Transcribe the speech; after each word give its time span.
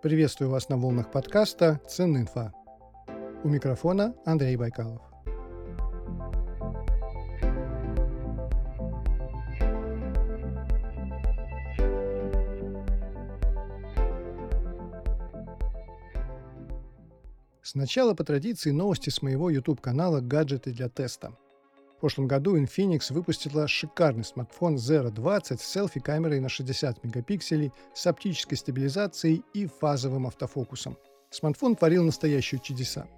Приветствую 0.00 0.48
вас 0.48 0.68
на 0.68 0.76
волнах 0.76 1.10
подкаста 1.10 1.80
«Ценинфа». 1.88 2.52
У 3.42 3.48
микрофона 3.48 4.14
Андрей 4.24 4.56
Байкалов. 4.56 5.02
Сначала 17.60 18.14
по 18.14 18.22
традиции 18.22 18.70
новости 18.70 19.10
с 19.10 19.20
моего 19.20 19.50
YouTube-канала 19.50 20.20
«Гаджеты 20.20 20.70
для 20.70 20.88
теста». 20.88 21.36
В 21.98 22.00
прошлом 22.00 22.28
году 22.28 22.56
Infinix 22.56 23.12
выпустила 23.12 23.66
шикарный 23.66 24.22
смартфон 24.22 24.76
Zero 24.76 25.10
20 25.10 25.60
с 25.60 25.64
селфи-камерой 25.64 26.38
на 26.38 26.48
60 26.48 27.02
мегапикселей, 27.02 27.72
с 27.92 28.06
оптической 28.06 28.56
стабилизацией 28.56 29.42
и 29.52 29.66
фазовым 29.66 30.28
автофокусом. 30.28 30.96
Смартфон 31.30 31.74
творил 31.74 32.04
настоящие 32.04 32.60
чудеса. 32.60 33.08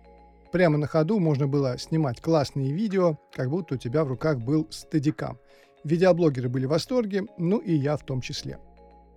Прямо 0.51 0.78
на 0.78 0.87
ходу 0.87 1.18
можно 1.18 1.46
было 1.46 1.77
снимать 1.77 2.23
классные 2.23 2.73
видео, 2.73 3.18
как 3.34 3.51
будто 3.51 3.74
у 3.74 3.77
тебя 3.77 4.02
в 4.02 4.09
руках 4.09 4.38
был 4.38 4.66
стедикам. 4.70 5.38
Видеоблогеры 5.84 6.48
были 6.48 6.65
в 6.65 6.70
восторге, 6.70 7.24
ну 7.37 7.59
и 7.59 7.74
я 7.74 7.98
в 7.98 8.06
том 8.06 8.23
числе. 8.23 8.59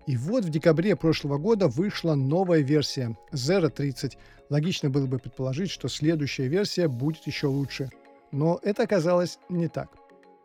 И 0.07 0.17
вот 0.17 0.43
в 0.43 0.49
декабре 0.49 0.97
прошлого 0.97 1.37
года 1.37 1.69
вышла 1.69 2.15
новая 2.15 2.59
версия 2.59 3.17
Zero 3.31 3.69
30. 3.69 4.17
Логично 4.49 4.89
было 4.89 5.05
бы 5.05 5.19
предположить, 5.19 5.71
что 5.71 5.87
следующая 5.87 6.49
версия 6.49 6.89
будет 6.89 7.25
еще 7.27 7.47
лучше– 7.47 7.89
но 8.33 8.59
это 8.63 8.83
оказалось 8.83 9.39
не 9.47 9.69
так. 9.69 9.89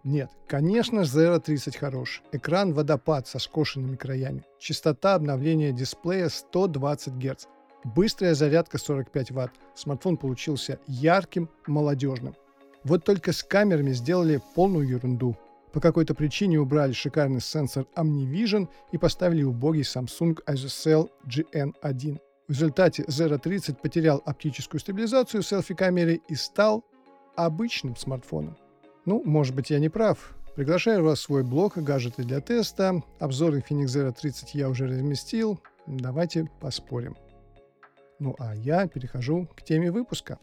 Нет, 0.05 0.31
конечно, 0.47 1.01
Zero 1.01 1.41
30 1.41 1.77
хорош. 1.77 2.23
Экран 2.31 2.73
водопад 2.73 3.27
со 3.27 3.41
скошенными 3.41 3.97
краями. 3.97 4.45
Частота 4.59 5.15
обновления 5.15 5.73
дисплея 5.73 6.29
120 6.29 7.15
Гц. 7.15 7.47
Быстрая 7.85 8.35
зарядка 8.35 8.79
45 8.79 9.31
Вт. 9.33 9.51
Смартфон 9.75 10.17
получился 10.17 10.79
ярким, 10.87 11.49
молодежным. 11.67 12.37
Вот 12.85 13.05
только 13.05 13.33
с 13.33 13.43
камерами 13.43 13.91
сделали 13.93 14.41
полную 14.55 14.87
ерунду. 14.87 15.37
По 15.73 15.81
какой-то 15.81 16.15
причине 16.15 16.59
убрали 16.61 16.93
шикарный 16.93 17.41
сенсор 17.41 17.87
OmniVision 17.97 18.69
и 18.93 18.99
поставили 18.99 19.43
убогий 19.43 19.83
Samsung 19.83 20.39
ISOCELL 20.47 21.11
GN1. 21.27 22.19
В 22.47 22.51
результате 22.53 23.03
Zero 23.05 23.39
30 23.39 23.81
потерял 23.81 24.23
оптическую 24.25 24.81
стабилизацию 24.81 25.43
селфи-камеры 25.43 26.21
и 26.29 26.35
стал 26.35 26.85
обычным 27.47 27.95
смартфоном. 27.97 28.57
Ну, 29.05 29.23
может 29.25 29.55
быть, 29.55 29.71
я 29.71 29.79
не 29.79 29.89
прав. 29.89 30.35
Приглашаю 30.57 31.05
вас 31.05 31.21
в 31.21 31.23
свой 31.23 31.45
блог 31.45 31.79
«Гаджеты 31.79 32.25
для 32.25 32.41
теста». 32.41 33.01
Обзор 33.21 33.55
Infinix 33.55 33.87
Zero 33.87 34.13
30 34.13 34.55
я 34.55 34.69
уже 34.69 34.89
разместил. 34.89 35.61
Давайте 35.87 36.51
поспорим. 36.61 37.17
Ну 38.19 38.35
а 38.41 38.57
я 38.57 38.89
перехожу 38.89 39.49
к 39.55 39.63
теме 39.63 39.93
выпуска. 39.93 40.41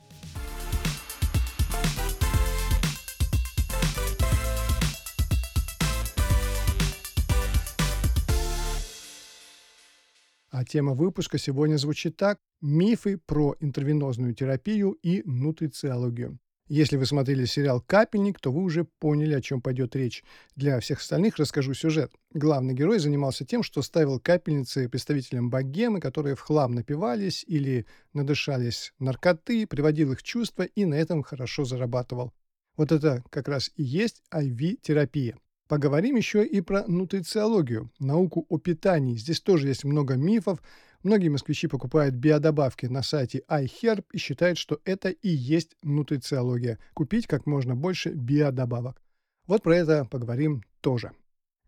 А 10.50 10.64
тема 10.64 10.94
выпуска 10.94 11.38
сегодня 11.38 11.76
звучит 11.76 12.16
так. 12.16 12.40
Мифы 12.62 13.18
про 13.18 13.58
интервенозную 13.60 14.34
терапию 14.34 14.92
и 15.04 15.22
нутрициологию. 15.26 16.40
Если 16.68 16.98
вы 16.98 17.06
смотрели 17.06 17.46
сериал 17.46 17.80
«Капельник», 17.80 18.40
то 18.40 18.52
вы 18.52 18.64
уже 18.64 18.86
поняли, 18.86 19.36
о 19.36 19.42
чем 19.42 19.62
пойдет 19.62 19.96
речь. 19.96 20.24
Для 20.56 20.80
всех 20.80 21.00
остальных 21.00 21.38
расскажу 21.38 21.76
сюжет. 21.76 22.12
Главный 22.34 22.74
герой 22.74 22.98
занимался 22.98 23.46
тем, 23.46 23.62
что 23.62 23.84
ставил 23.84 24.20
капельницы 24.20 24.90
представителям 24.90 25.52
богемы, 25.52 26.00
которые 26.00 26.36
в 26.36 26.40
хлам 26.40 26.74
напивались 26.74 27.44
или 27.48 27.86
надышались 28.14 28.94
наркоты, 28.98 29.68
приводил 29.68 30.14
их 30.14 30.20
в 30.22 30.24
чувство 30.24 30.64
и 30.64 30.86
на 30.86 30.96
этом 30.96 31.22
хорошо 31.22 31.66
зарабатывал. 31.66 32.34
Вот 32.78 32.92
это 32.92 33.24
как 33.30 33.48
раз 33.48 33.70
и 33.76 33.84
есть 33.84 34.24
IV-терапия. 34.34 35.38
Поговорим 35.68 36.16
еще 36.16 36.44
и 36.46 36.62
про 36.62 36.84
нутрициологию, 36.88 37.92
науку 38.00 38.46
о 38.50 38.58
питании. 38.58 39.18
Здесь 39.18 39.40
тоже 39.40 39.68
есть 39.68 39.84
много 39.84 40.16
мифов, 40.16 40.60
Многие 41.06 41.30
москвичи 41.30 41.68
покупают 41.68 42.16
биодобавки 42.16 42.88
на 42.88 43.04
сайте 43.04 43.44
iHerb 43.48 44.06
и 44.12 44.18
считают, 44.18 44.58
что 44.58 44.80
это 44.86 45.10
и 45.10 45.30
есть 45.30 45.78
нутрициология– 45.84 46.80
купить 46.96 47.28
как 47.28 47.46
можно 47.46 47.76
больше 47.76 48.10
биодобавок. 48.10 49.00
Вот 49.46 49.62
про 49.62 49.78
это 49.78 50.06
поговорим 50.06 50.64
тоже. 50.82 51.12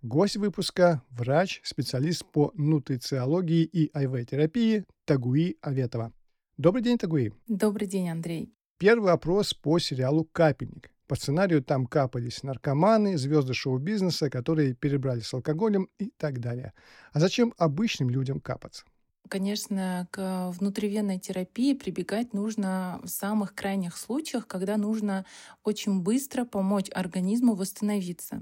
Гость 0.01 0.37
выпуска– 0.37 1.03
врач, 1.11 1.61
специалист 1.63 2.25
по 2.25 2.51
нутрициологии 2.55 3.61
и 3.61 3.91
АИВ-терапии 3.93 4.85
Тагуи 5.05 5.57
Аветова. 5.61 6.11
Добрый 6.57 6.81
день, 6.81 6.97
Тагуи. 6.97 7.31
Добрый 7.47 7.87
день, 7.87 8.09
Андрей. 8.09 8.51
Первый 8.79 9.11
вопрос 9.11 9.53
по 9.53 9.77
сериалу 9.77 10.25
«Капельник». 10.25 10.89
По 11.05 11.13
сценарию 11.13 11.63
там 11.63 11.85
капались 11.85 12.41
наркоманы, 12.41 13.19
звезды 13.19 13.53
шоу-бизнеса, 13.53 14.31
которые 14.31 14.73
перебрали 14.73 15.19
с 15.19 15.31
алкоголем 15.31 15.89
и 15.99 16.11
так 16.17 16.39
далее. 16.39 16.73
А 17.13 17.19
зачем 17.19 17.53
обычным 17.59 18.09
людям 18.09 18.39
капаться? 18.39 18.83
Конечно, 19.29 20.07
к 20.11 20.51
внутривенной 20.51 21.19
терапии 21.19 21.73
прибегать 21.73 22.33
нужно 22.33 22.99
в 23.03 23.07
самых 23.07 23.55
крайних 23.55 23.97
случаях, 23.97 24.47
когда 24.47 24.77
нужно 24.77 25.25
очень 25.63 26.01
быстро 26.01 26.45
помочь 26.45 26.87
организму 26.93 27.55
восстановиться. 27.55 28.41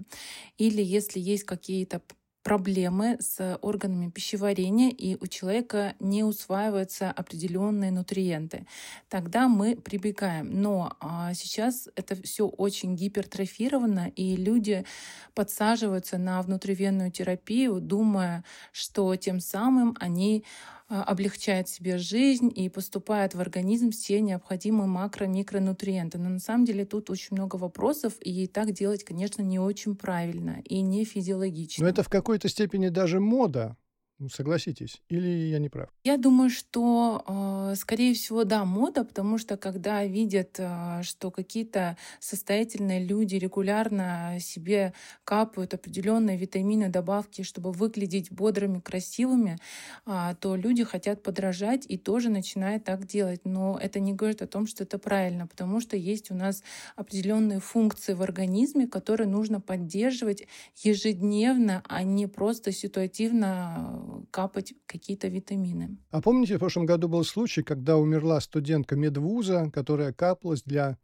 Или 0.57 0.81
если 0.84 1.19
есть 1.19 1.46
какие-то 1.46 2.01
проблемы 2.45 3.17
с 3.19 3.57
органами 3.63 4.11
пищеварения, 4.11 4.91
и 4.91 5.17
у 5.19 5.25
человека 5.25 5.95
не 6.00 6.23
усваиваются 6.23 7.09
определенные 7.09 7.89
нутриенты. 7.89 8.67
Тогда 9.09 9.47
мы 9.47 9.75
прибегаем. 9.75 10.61
Но 10.61 10.95
а, 11.00 11.34
сейчас 11.34 11.89
это 11.95 12.16
все 12.22 12.47
очень 12.47 12.95
гипертрофировано, 12.95 14.11
и 14.16 14.35
люди 14.35 14.85
подсаживаются 15.34 16.19
на 16.19 16.39
внутривенную 16.44 17.09
терапию, 17.11 17.81
думая, 17.81 18.44
что 18.72 19.16
тем 19.16 19.39
самым 19.39 19.97
они 20.00 20.45
облегчает 20.88 21.68
себе 21.68 21.97
жизнь 21.97 22.51
и 22.53 22.69
поступает 22.69 23.34
в 23.34 23.40
организм 23.41 23.91
все 23.91 24.22
необходимые 24.22 24.88
макро-микронутриенты. 24.88 26.18
Но 26.18 26.29
на 26.29 26.40
самом 26.40 26.66
деле 26.66 26.85
тут 26.85 27.09
очень 27.09 27.35
много 27.35 27.56
вопросов, 27.56 28.13
и 28.22 28.47
так 28.47 28.72
делать, 28.72 29.03
конечно, 29.03 29.41
не 29.41 29.59
очень 29.59 29.96
правильно 29.96 30.62
и 30.63 30.81
не 30.81 31.06
физиологично. 31.06 31.84
Но 31.84 31.90
это 31.90 32.03
в 32.03 32.09
какой-то 32.09 32.47
степени 32.50 32.90
даже 32.90 33.19
мода. 33.19 33.78
Ну, 34.20 34.30
согласитесь, 34.30 35.02
или 35.09 35.50
я 35.50 35.59
не 35.59 35.70
прав? 35.70 35.90
Я 36.06 36.18
думаю, 36.18 36.50
что, 36.50 37.24
э, 37.28 37.76
скорее 37.76 38.14
всего, 38.14 38.44
да, 38.46 38.64
мода, 38.64 39.03
потому 39.03 39.38
что 39.38 39.58
когда 39.58 40.06
видят, 40.06 40.56
э, 40.58 41.02
что 41.03 41.31
какие-то 41.31 41.98
состоятельные 42.20 43.03
люди 43.03 43.36
регулярно 43.36 44.38
себе 44.40 44.94
капают 45.24 45.74
определенные 45.74 46.38
витамины, 46.38 46.90
добавки, 46.90 47.42
чтобы 47.42 47.72
выглядеть 47.72 48.31
бодрыми, 48.31 48.80
красивыми, 48.80 49.58
э, 50.06 50.36
то 50.40 50.56
люди 50.56 50.84
хотят 50.84 51.22
подражать 51.24 51.86
и 51.90 51.97
тоже 51.97 52.30
начинают 52.30 52.84
так 52.86 53.06
делать. 53.08 53.42
Но 53.44 53.78
это 53.82 54.00
не 54.00 54.14
говорит 54.14 54.42
о 54.42 54.47
том, 54.47 54.68
что 54.68 54.84
это 54.84 54.97
правильно, 54.97 55.47
потому 55.47 55.82
что 55.82 55.97
есть 55.97 56.32
у 56.32 56.36
нас 56.36 56.64
определенные 56.96 57.59
функции 57.59 58.14
в 58.14 58.22
организме, 58.22 58.88
которые 58.88 59.28
нужно 59.28 59.59
поддерживать 59.59 60.47
ежедневно, 60.84 61.84
а 61.90 62.03
не 62.03 62.28
просто 62.28 62.72
ситуативно 62.72 64.04
капать 64.31 64.73
какие-то 64.85 65.27
витамины. 65.27 65.97
А 66.11 66.21
помните, 66.21 66.55
в 66.55 66.59
прошлом 66.59 66.85
году 66.85 67.07
был 67.07 67.23
случай, 67.23 67.63
когда 67.63 67.97
умерла 67.97 68.39
студентка 68.41 68.95
медвуза, 68.95 69.69
которая 69.73 70.13
капалась 70.13 70.63
для 70.63 70.97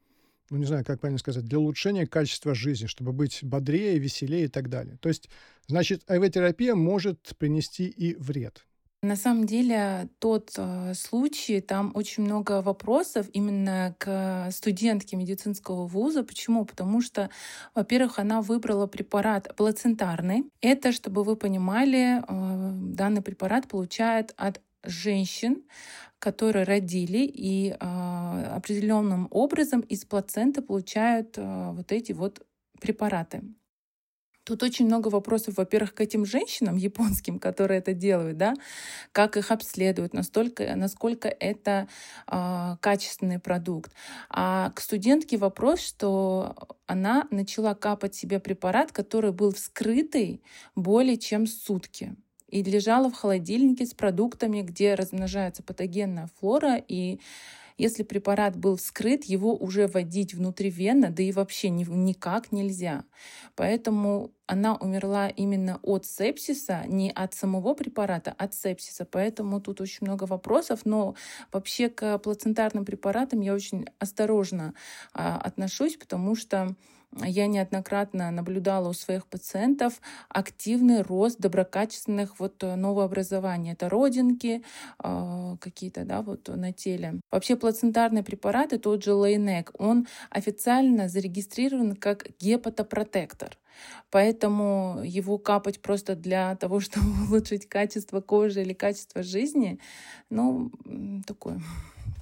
ну 0.52 0.58
не 0.58 0.66
знаю, 0.66 0.84
как 0.84 1.00
правильно 1.00 1.18
сказать, 1.18 1.46
для 1.46 1.60
улучшения 1.60 2.06
качества 2.06 2.54
жизни, 2.54 2.86
чтобы 2.86 3.14
быть 3.14 3.40
бодрее, 3.42 3.98
веселее 3.98 4.46
и 4.46 4.48
так 4.50 4.68
далее. 4.68 4.98
То 5.00 5.08
есть, 5.08 5.30
значит, 5.68 6.04
АИВ-терапия 6.08 6.76
может 6.76 7.38
принести 7.38 7.88
и 7.88 8.16
вред. 8.16 8.66
На 9.04 9.16
самом 9.16 9.48
деле 9.48 10.10
тот 10.20 10.54
э, 10.58 10.94
случай, 10.94 11.60
там 11.60 11.92
очень 11.96 12.22
много 12.24 12.62
вопросов 12.62 13.28
именно 13.34 13.96
к 13.98 14.50
студентке 14.52 15.18
медицинского 15.18 15.88
вуза. 15.88 16.24
Почему? 16.24 16.66
Потому 16.66 17.02
что, 17.02 17.32
во-первых, 17.74 18.20
она 18.20 18.44
выбрала 18.44 18.86
препарат 18.86 19.56
плацентарный. 19.56 20.46
Это, 20.62 20.92
чтобы 20.92 21.24
вы 21.24 21.36
понимали, 21.36 22.22
э, 22.22 22.72
данный 22.94 23.24
препарат 23.24 23.68
получает 23.68 24.36
от 24.38 24.62
женщин, 24.84 25.64
которые 26.20 26.64
родили 26.64 27.26
и 27.26 27.72
э, 27.72 27.76
определенным 28.56 29.28
образом 29.32 29.82
из 29.82 30.06
плаценты 30.06 30.62
получают 30.62 31.38
вот 31.38 31.92
эти 31.92 32.12
вот 32.12 32.46
препараты. 32.80 33.42
Тут 34.44 34.64
очень 34.64 34.86
много 34.86 35.10
вопросов, 35.10 35.58
во-первых, 35.58 35.94
к 35.94 36.02
этим 36.02 36.26
женщинам 36.26 36.76
японским, 36.76 37.40
которые 37.40 37.80
это 37.80 37.94
делают, 37.94 38.38
да, 38.38 38.56
как 39.12 39.38
их 39.38 39.52
обследуют, 39.52 40.14
настолько, 40.14 40.76
насколько 40.76 41.28
это 41.28 41.88
э, 42.28 42.76
качественный 42.82 43.40
продукт. 43.40 43.92
А 44.30 44.72
к 44.72 44.82
студентке 44.82 45.38
вопрос, 45.38 45.80
что 45.82 46.56
она 46.88 47.28
начала 47.32 47.76
капать 47.76 48.16
себе 48.16 48.40
препарат, 48.40 48.92
который 48.92 49.32
был 49.32 49.54
вскрытый 49.54 50.42
более 50.76 51.18
чем 51.18 51.46
сутки. 51.48 52.16
и 52.48 52.64
лежала 52.64 53.10
в 53.10 53.14
холодильнике 53.14 53.86
с 53.86 53.94
продуктами, 53.94 54.62
где 54.62 54.96
размножается 54.96 55.64
патогенная 55.64 56.30
флора, 56.40 56.76
и 56.86 57.20
если 57.82 58.04
препарат 58.04 58.56
был 58.56 58.76
вскрыт, 58.78 59.24
его 59.26 59.56
уже 59.56 59.88
вводить 59.88 60.34
внутривенно, 60.34 61.10
да 61.10 61.24
и 61.24 61.32
вообще 61.32 61.70
никак 61.70 62.52
нельзя. 62.52 63.06
Поэтому 63.56 64.34
она 64.48 64.76
умерла 64.76 65.30
именно 65.30 65.80
от 65.82 66.06
сепсиса, 66.06 66.84
не 66.88 67.12
от 67.12 67.34
самого 67.34 67.74
препарата, 67.74 68.36
а 68.38 68.46
от 68.46 68.54
сепсиса. 68.54 69.06
Поэтому 69.06 69.62
тут 69.62 69.82
очень 69.82 70.06
много 70.06 70.26
вопросов, 70.26 70.82
но 70.86 71.16
вообще 71.52 71.90
к 71.90 72.18
плацентарным 72.20 72.86
препаратам 72.86 73.42
я 73.42 73.54
очень 73.54 73.88
осторожно 74.00 74.74
а, 75.14 75.38
отношусь, 75.38 75.98
потому 75.98 76.36
что 76.36 76.76
я 77.18 77.48
неоднократно 77.48 78.32
наблюдала 78.32 78.90
у 78.90 78.94
своих 78.94 79.28
пациентов 79.28 80.02
активный 80.30 81.02
рост 81.02 81.40
доброкачественных 81.40 82.40
вот 82.40 82.64
э, 82.64 82.76
новообразований. 82.76 83.74
Это 83.74 83.90
родинки 83.90 84.64
э, 85.04 85.56
какие-то, 85.60 86.06
да, 86.06 86.22
вот 86.22 86.48
на 86.48 86.72
теле. 86.72 87.20
Вообще 87.30 87.56
плацентарные 87.56 88.24
препараты, 88.24 88.78
тот 88.80 89.04
же 89.04 89.14
Лейнек, 89.14 89.72
он 89.78 90.08
официально 90.30 91.10
зарегистрирован 91.10 91.96
как 91.96 92.28
гепатопротектор. 92.40 93.58
Поэтому 94.10 95.02
его 95.04 95.38
капать 95.38 95.82
просто 95.82 96.16
для 96.16 96.56
того, 96.56 96.80
чтобы 96.82 97.08
улучшить 97.28 97.68
качество 97.68 98.22
кожи 98.22 98.62
или 98.62 98.74
качество 98.74 99.24
жизни, 99.24 99.80
ну, 100.30 100.72
такое 101.28 101.62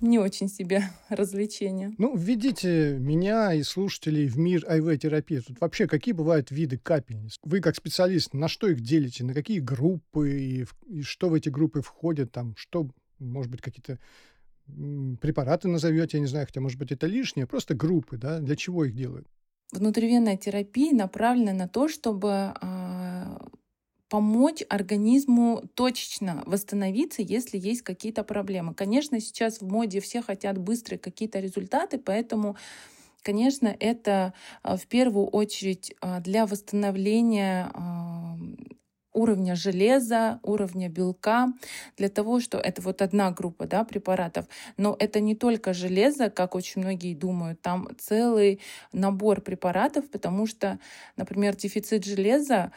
не 0.01 0.19
очень 0.19 0.49
себе 0.49 0.83
развлечение. 1.09 1.93
Ну, 1.97 2.15
введите 2.15 2.97
меня 2.99 3.53
и 3.53 3.63
слушателей 3.63 4.27
в 4.27 4.37
мир 4.37 4.65
АИВ-терапии. 4.67 5.39
Тут 5.39 5.59
вообще 5.61 5.87
какие 5.87 6.13
бывают 6.13 6.51
виды 6.51 6.77
капельниц? 6.77 7.37
Вы 7.43 7.61
как 7.61 7.75
специалист, 7.75 8.33
на 8.33 8.47
что 8.47 8.67
их 8.67 8.81
делите? 8.81 9.23
На 9.23 9.33
какие 9.33 9.59
группы? 9.59 10.39
И, 10.39 10.65
и 10.87 11.01
что 11.01 11.29
в 11.29 11.33
эти 11.33 11.49
группы 11.49 11.81
входит? 11.81 12.31
Там, 12.31 12.55
что, 12.57 12.89
может 13.19 13.51
быть, 13.51 13.61
какие-то 13.61 13.99
препараты 15.21 15.67
назовете, 15.67 16.17
я 16.17 16.21
не 16.21 16.27
знаю, 16.27 16.45
хотя, 16.45 16.61
может 16.61 16.77
быть, 16.77 16.91
это 16.91 17.07
лишнее. 17.07 17.47
Просто 17.47 17.73
группы, 17.73 18.17
да? 18.17 18.39
Для 18.39 18.55
чего 18.55 18.85
их 18.85 18.95
делают? 18.95 19.27
Внутривенная 19.71 20.35
терапия 20.35 20.93
направлена 20.93 21.53
на 21.53 21.67
то, 21.67 21.87
чтобы 21.87 22.31
а, 22.31 23.28
помочь 24.09 24.63
организму 24.69 25.63
точечно 25.75 26.44
восстановиться, 26.45 27.21
если 27.21 27.57
есть 27.57 27.83
какие-то 27.83 28.23
проблемы. 28.23 28.73
Конечно, 28.73 29.19
сейчас 29.19 29.59
в 29.61 29.67
моде 29.67 30.00
все 30.01 30.21
хотят 30.21 30.57
быстрые 30.57 31.00
какие-то 31.00 31.39
результаты, 31.39 31.97
поэтому 32.00 32.56
Конечно, 33.21 33.75
это 33.79 34.33
а, 34.63 34.77
в 34.77 34.88
первую 34.88 35.27
очередь 35.27 35.94
а, 36.01 36.21
для 36.21 36.45
восстановления 36.45 37.69
а, 37.73 38.38
уровня 39.13 39.56
железа, 39.56 40.39
уровня 40.44 40.88
белка, 40.88 41.47
для 41.97 42.09
того, 42.09 42.39
что 42.39 42.57
это 42.59 42.81
вот 42.81 43.01
одна 43.01 43.31
группа 43.31 43.65
да, 43.65 43.83
препаратов. 43.83 44.45
Но 44.77 44.95
это 45.00 45.19
не 45.19 45.35
только 45.35 45.73
железо, 45.73 46.29
как 46.29 46.56
очень 46.56 46.81
многие 46.81 47.15
думают, 47.15 47.61
там 47.61 47.89
целый 47.97 48.61
набор 48.94 49.41
препаратов, 49.41 50.09
потому 50.09 50.45
что, 50.45 50.79
например, 51.17 51.56
дефицит 51.56 52.06
железа 52.06 52.71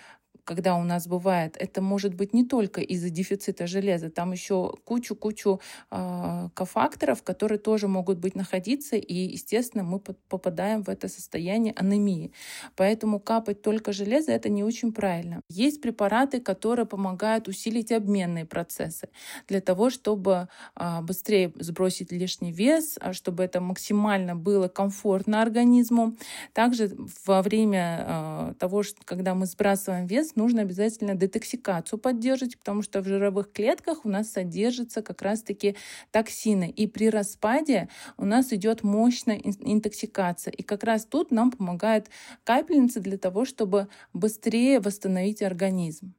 когда 0.44 0.76
у 0.76 0.82
нас 0.82 1.06
бывает, 1.06 1.56
это 1.58 1.80
может 1.80 2.14
быть 2.14 2.34
не 2.34 2.44
только 2.44 2.80
из-за 2.80 3.10
дефицита 3.10 3.66
железа, 3.66 4.10
там 4.10 4.32
еще 4.32 4.74
кучу-кучу 4.84 5.60
э, 5.90 6.48
кофакторов, 6.54 7.22
которые 7.22 7.58
тоже 7.58 7.88
могут 7.88 8.18
быть 8.18 8.34
находиться, 8.34 8.96
и, 8.96 9.14
естественно, 9.14 9.84
мы 9.84 10.00
попадаем 10.00 10.82
в 10.82 10.88
это 10.88 11.08
состояние 11.08 11.74
анемии. 11.76 12.32
Поэтому 12.76 13.20
капать 13.20 13.62
только 13.62 13.92
железо— 13.92 14.32
это 14.32 14.48
не 14.48 14.64
очень 14.64 14.92
правильно. 14.92 15.40
Есть 15.48 15.80
препараты, 15.80 16.40
которые 16.40 16.86
помогают 16.86 17.48
усилить 17.48 17.92
обменные 17.92 18.44
процессы 18.44 19.08
для 19.48 19.60
того, 19.60 19.90
чтобы 19.90 20.48
э, 20.76 21.00
быстрее 21.02 21.52
сбросить 21.56 22.10
лишний 22.12 22.52
вес, 22.52 22.98
а 23.00 23.12
чтобы 23.12 23.44
это 23.44 23.60
максимально 23.60 24.34
было 24.34 24.68
комфортно 24.68 25.42
организму. 25.42 26.16
Также 26.52 26.90
во 27.26 27.42
время 27.42 28.04
э, 28.06 28.54
того, 28.58 28.82
что, 28.82 29.00
когда 29.04 29.34
мы 29.34 29.46
сбрасываем 29.46 30.06
вес, 30.06 30.31
нужно 30.36 30.62
обязательно 30.62 31.14
детоксикацию 31.14 31.98
поддерживать, 31.98 32.58
потому 32.58 32.82
что 32.82 33.00
в 33.00 33.06
жировых 33.06 33.52
клетках 33.52 34.04
у 34.04 34.08
нас 34.08 34.30
содержатся 34.30 35.02
как 35.02 35.22
раз-таки 35.22 35.76
токсины. 36.10 36.70
И 36.70 36.86
при 36.86 37.10
распаде 37.10 37.88
у 38.16 38.24
нас 38.24 38.52
идет 38.52 38.82
мощная 38.82 39.36
интоксикация. 39.36 40.52
И 40.52 40.62
как 40.62 40.84
раз 40.84 41.04
тут 41.04 41.30
нам 41.30 41.50
помогает 41.50 42.08
капельница 42.44 43.00
для 43.00 43.18
того, 43.18 43.44
чтобы 43.44 43.88
быстрее 44.12 44.80
восстановить 44.80 45.42
организм. 45.42 46.14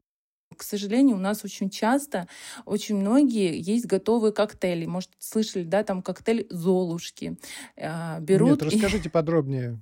К 0.56 0.64
сожалению, 0.64 1.18
у 1.18 1.20
нас 1.20 1.44
очень 1.44 1.70
часто, 1.70 2.28
очень 2.66 2.96
многие 2.96 3.60
есть 3.60 3.86
готовые 3.86 4.32
коктейли. 4.32 4.86
Может, 4.86 5.12
слышали, 5.20 5.64
да, 5.64 5.84
там 5.84 6.02
коктейль 6.02 6.48
Золушки. 6.50 7.38
Э, 7.76 8.20
берут. 8.20 8.62
Нет, 8.62 8.74
расскажите 8.74 9.10
и... 9.10 9.12
подробнее. 9.12 9.82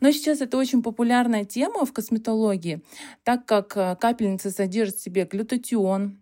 Но 0.00 0.10
сейчас 0.10 0.40
это 0.40 0.58
очень 0.58 0.82
популярная 0.82 1.44
тема 1.44 1.86
в 1.86 1.92
косметологии, 1.92 2.82
так 3.22 3.46
как 3.46 3.76
э, 3.76 3.96
капельница 4.00 4.50
содержит 4.50 4.96
в 4.96 5.02
себе 5.02 5.24
глютатион, 5.24 6.18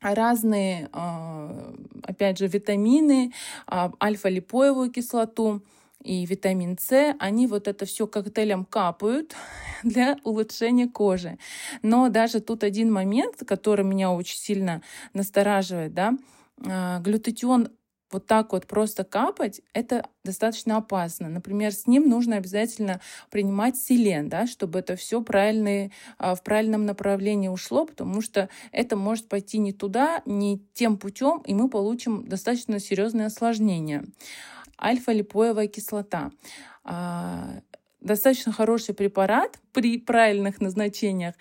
разные, 0.00 0.88
э, 0.92 1.74
опять 2.02 2.38
же, 2.38 2.46
витамины, 2.48 3.32
альфа-липоевую 3.68 4.90
кислоту, 4.90 5.64
и 6.02 6.26
витамин 6.26 6.76
С, 6.78 7.14
они 7.18 7.46
вот 7.46 7.68
это 7.68 7.86
все 7.86 8.06
коктейлем 8.06 8.64
капают 8.64 9.34
для 9.82 10.18
улучшения 10.24 10.88
кожи. 10.88 11.38
Но 11.82 12.08
даже 12.08 12.40
тут 12.40 12.64
один 12.64 12.92
момент, 12.92 13.36
который 13.46 13.84
меня 13.84 14.10
очень 14.10 14.38
сильно 14.38 14.82
настораживает, 15.14 15.94
да, 15.94 16.14
а, 16.66 17.00
глютатион 17.00 17.68
вот 18.12 18.26
так 18.26 18.52
вот 18.52 18.66
просто 18.66 19.04
капать, 19.04 19.62
это 19.72 20.04
достаточно 20.22 20.76
опасно. 20.76 21.28
Например, 21.28 21.72
с 21.72 21.86
ним 21.86 22.08
нужно 22.08 22.36
обязательно 22.36 23.00
принимать 23.30 23.76
селен, 23.76 24.28
да, 24.28 24.46
чтобы 24.46 24.80
это 24.80 24.96
все 24.96 25.22
правильно, 25.22 25.90
а, 26.18 26.34
в 26.34 26.42
правильном 26.42 26.84
направлении 26.84 27.48
ушло, 27.48 27.86
потому 27.86 28.20
что 28.20 28.48
это 28.70 28.96
может 28.96 29.28
пойти 29.28 29.58
не 29.58 29.72
туда, 29.72 30.22
не 30.26 30.62
тем 30.74 30.98
путем, 30.98 31.38
и 31.46 31.54
мы 31.54 31.70
получим 31.70 32.28
достаточно 32.28 32.78
серьезные 32.78 33.26
осложнения 33.26 34.04
альфа-липоевая 34.82 35.68
кислота. 35.68 36.30
А, 36.84 37.60
достаточно 38.00 38.52
хороший 38.52 38.94
препарат 38.94 39.58
при 39.72 39.98
правильных 39.98 40.60
назначениях, 40.60 41.34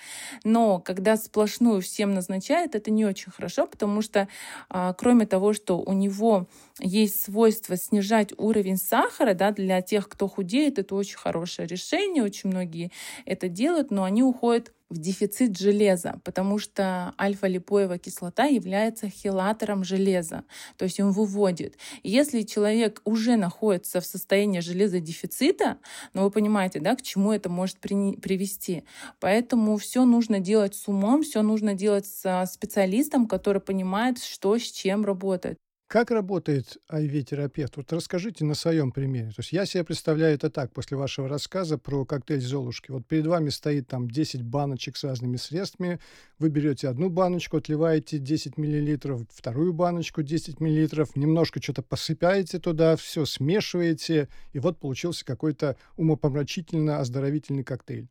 но 0.43 0.79
когда 0.79 1.17
сплошную 1.17 1.81
всем 1.81 2.13
назначают, 2.13 2.75
это 2.75 2.91
не 2.91 3.05
очень 3.05 3.31
хорошо, 3.31 3.67
потому 3.67 4.01
что 4.01 4.27
а, 4.69 4.93
кроме 4.93 5.25
того, 5.25 5.53
что 5.53 5.79
у 5.79 5.93
него 5.93 6.47
есть 6.79 7.21
свойство 7.23 7.75
снижать 7.77 8.33
уровень 8.37 8.77
сахара, 8.77 9.33
да, 9.33 9.51
для 9.51 9.81
тех, 9.81 10.07
кто 10.09 10.27
худеет, 10.27 10.79
это 10.79 10.95
очень 10.95 11.17
хорошее 11.17 11.67
решение, 11.67 12.23
очень 12.23 12.49
многие 12.49 12.91
это 13.25 13.47
делают, 13.49 13.91
но 13.91 14.03
они 14.03 14.23
уходят 14.23 14.71
в 14.91 14.97
дефицит 14.97 15.57
железа, 15.57 16.19
потому 16.25 16.59
что 16.59 17.13
альфа-липоевая 17.19 17.97
кислота 17.97 18.45
является 18.45 19.09
хелатором 19.09 19.83
железа, 19.83 20.43
то 20.77 20.83
есть 20.83 20.99
он 20.99 21.11
выводит. 21.11 21.77
И 22.03 22.09
если 22.09 22.41
человек 22.41 23.01
уже 23.05 23.37
находится 23.37 24.01
в 24.01 24.05
состоянии 24.05 24.59
железодефицита, 24.59 25.77
ну 26.13 26.23
вы 26.23 26.31
понимаете, 26.31 26.79
да, 26.81 26.95
к 26.95 27.01
чему 27.01 27.31
это 27.31 27.49
может 27.49 27.79
при, 27.79 28.17
привести. 28.17 28.83
Поэтому 29.19 29.77
все 29.77 30.03
нужно 30.03 30.39
делать 30.39 30.75
с 30.75 30.87
умом, 30.87 31.23
все 31.23 31.41
нужно 31.41 31.73
делать 31.73 32.05
с 32.05 32.45
специалистом, 32.51 33.27
который 33.27 33.61
понимает, 33.61 34.21
что 34.21 34.57
с 34.57 34.63
чем 34.63 35.05
работает. 35.05 35.57
Как 35.91 36.09
работает 36.09 36.77
IV-терапевт? 36.89 37.75
Вот 37.75 37.91
расскажите 37.91 38.45
на 38.45 38.53
своем 38.53 38.93
примере. 38.93 39.27
То 39.31 39.39
есть 39.39 39.51
я 39.51 39.65
себе 39.65 39.83
представляю 39.83 40.35
это 40.35 40.49
так, 40.49 40.71
после 40.71 40.95
вашего 40.95 41.27
рассказа 41.27 41.77
про 41.77 42.05
коктейль 42.05 42.39
Золушки. 42.39 42.91
Вот 42.91 43.05
перед 43.05 43.27
вами 43.27 43.49
стоит 43.49 43.89
там 43.89 44.09
10 44.09 44.41
баночек 44.41 44.95
с 44.95 45.03
разными 45.03 45.35
средствами. 45.35 45.99
Вы 46.39 46.47
берете 46.47 46.87
одну 46.87 47.09
баночку, 47.09 47.57
отливаете 47.57 48.19
10 48.19 48.57
миллилитров, 48.57 49.23
вторую 49.33 49.73
баночку 49.73 50.23
10 50.23 50.61
миллилитров, 50.61 51.17
немножко 51.17 51.61
что-то 51.61 51.81
посыпаете 51.81 52.59
туда, 52.59 52.95
все 52.95 53.25
смешиваете, 53.25 54.29
и 54.53 54.59
вот 54.59 54.79
получился 54.79 55.25
какой-то 55.25 55.75
умопомрачительно-оздоровительный 55.97 57.65
коктейль. 57.65 58.07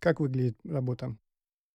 Как 0.00 0.20
выглядит 0.20 0.58
работа? 0.64 1.16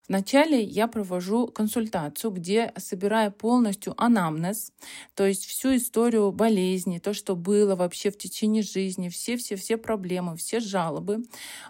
Вначале 0.07 0.61
я 0.61 0.87
провожу 0.87 1.47
консультацию, 1.47 2.31
где 2.31 2.73
собираю 2.77 3.31
полностью 3.31 3.93
анамнез, 3.97 4.73
то 5.15 5.25
есть 5.25 5.45
всю 5.45 5.75
историю 5.75 6.31
болезни, 6.31 6.99
то, 6.99 7.13
что 7.13 7.35
было 7.35 7.75
вообще 7.75 8.11
в 8.11 8.17
течение 8.17 8.63
жизни, 8.63 9.09
все-все-все 9.09 9.77
проблемы, 9.77 10.35
все 10.35 10.59
жалобы. 10.59 11.23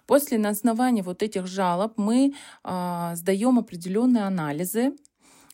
После 0.07 0.37
на 0.37 0.49
основании 0.49 1.01
вот 1.01 1.21
этих 1.23 1.45
жалоб 1.47 1.93
мы 1.97 2.33
э, 2.63 3.11
сдаем 3.15 3.59
определенные 3.59 4.23
анализы, 4.23 4.93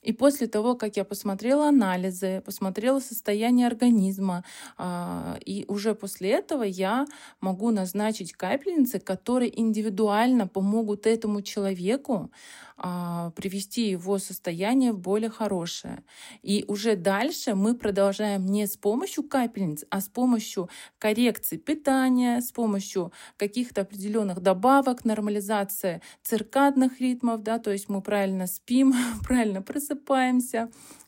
И 0.07 0.13
после 0.13 0.47
того, 0.47 0.75
как 0.75 0.95
я 0.95 1.03
посмотрела 1.03 1.67
анализы, 1.67 2.41
посмотрела 2.45 3.01
состояние 3.01 3.67
организма, 3.67 4.45
а, 4.77 5.37
и 5.45 5.65
уже 5.67 5.95
после 5.95 6.29
этого 6.29 6.63
я 6.63 7.05
могу 7.41 7.71
назначить 7.71 8.31
капельницы, 8.31 8.99
которые 8.99 9.59
индивидуально 9.59 10.47
помогут 10.47 11.05
этому 11.07 11.41
человеку 11.41 12.31
а, 12.77 13.31
привести 13.31 13.89
его 13.89 14.17
состояние 14.17 14.93
в 14.93 14.99
более 14.99 15.29
хорошее. 15.29 16.03
И 16.41 16.63
уже 16.69 16.95
дальше 16.95 17.55
мы 17.55 17.75
продолжаем 17.75 18.45
не 18.45 18.65
с 18.65 18.77
помощью 18.77 19.23
капельниц, 19.23 19.83
а 19.89 19.99
с 19.99 20.07
помощью 20.07 20.69
коррекции 20.99 21.57
питания, 21.57 22.39
с 22.39 22.51
помощью 22.53 23.11
каких-то 23.35 23.81
определенных 23.81 24.39
добавок, 24.41 25.03
нормализация 25.03 26.01
циркадных 26.21 27.01
ритмов, 27.01 27.41
да, 27.41 27.59
то 27.59 27.71
есть 27.71 27.89
мы 27.89 28.01
правильно 28.01 28.47
спим, 28.47 28.93
правильно 29.27 29.61
просыпаемся. 29.61 29.96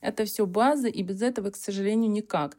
Это 0.01 0.25
все 0.25 0.45
база, 0.45 0.87
и 0.87 1.03
без 1.03 1.21
этого, 1.21 1.51
к 1.51 1.55
сожалению, 1.55 2.11
никак. 2.11 2.57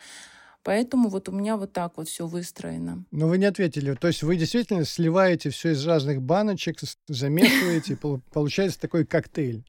Поэтому 0.62 1.08
вот 1.08 1.28
у 1.28 1.32
меня 1.32 1.56
вот 1.56 1.72
так 1.72 1.96
вот 1.96 2.08
все 2.08 2.26
выстроено. 2.26 3.04
Но 3.10 3.28
вы 3.28 3.38
не 3.38 3.46
ответили. 3.46 3.94
То 3.94 4.08
есть 4.08 4.22
вы 4.22 4.36
действительно 4.36 4.84
сливаете 4.84 5.50
все 5.50 5.70
из 5.70 5.86
разных 5.86 6.20
баночек, 6.20 6.78
замешиваете, 7.08 7.96
получается 8.32 8.80
такой 8.80 9.06
коктейль. 9.06 9.64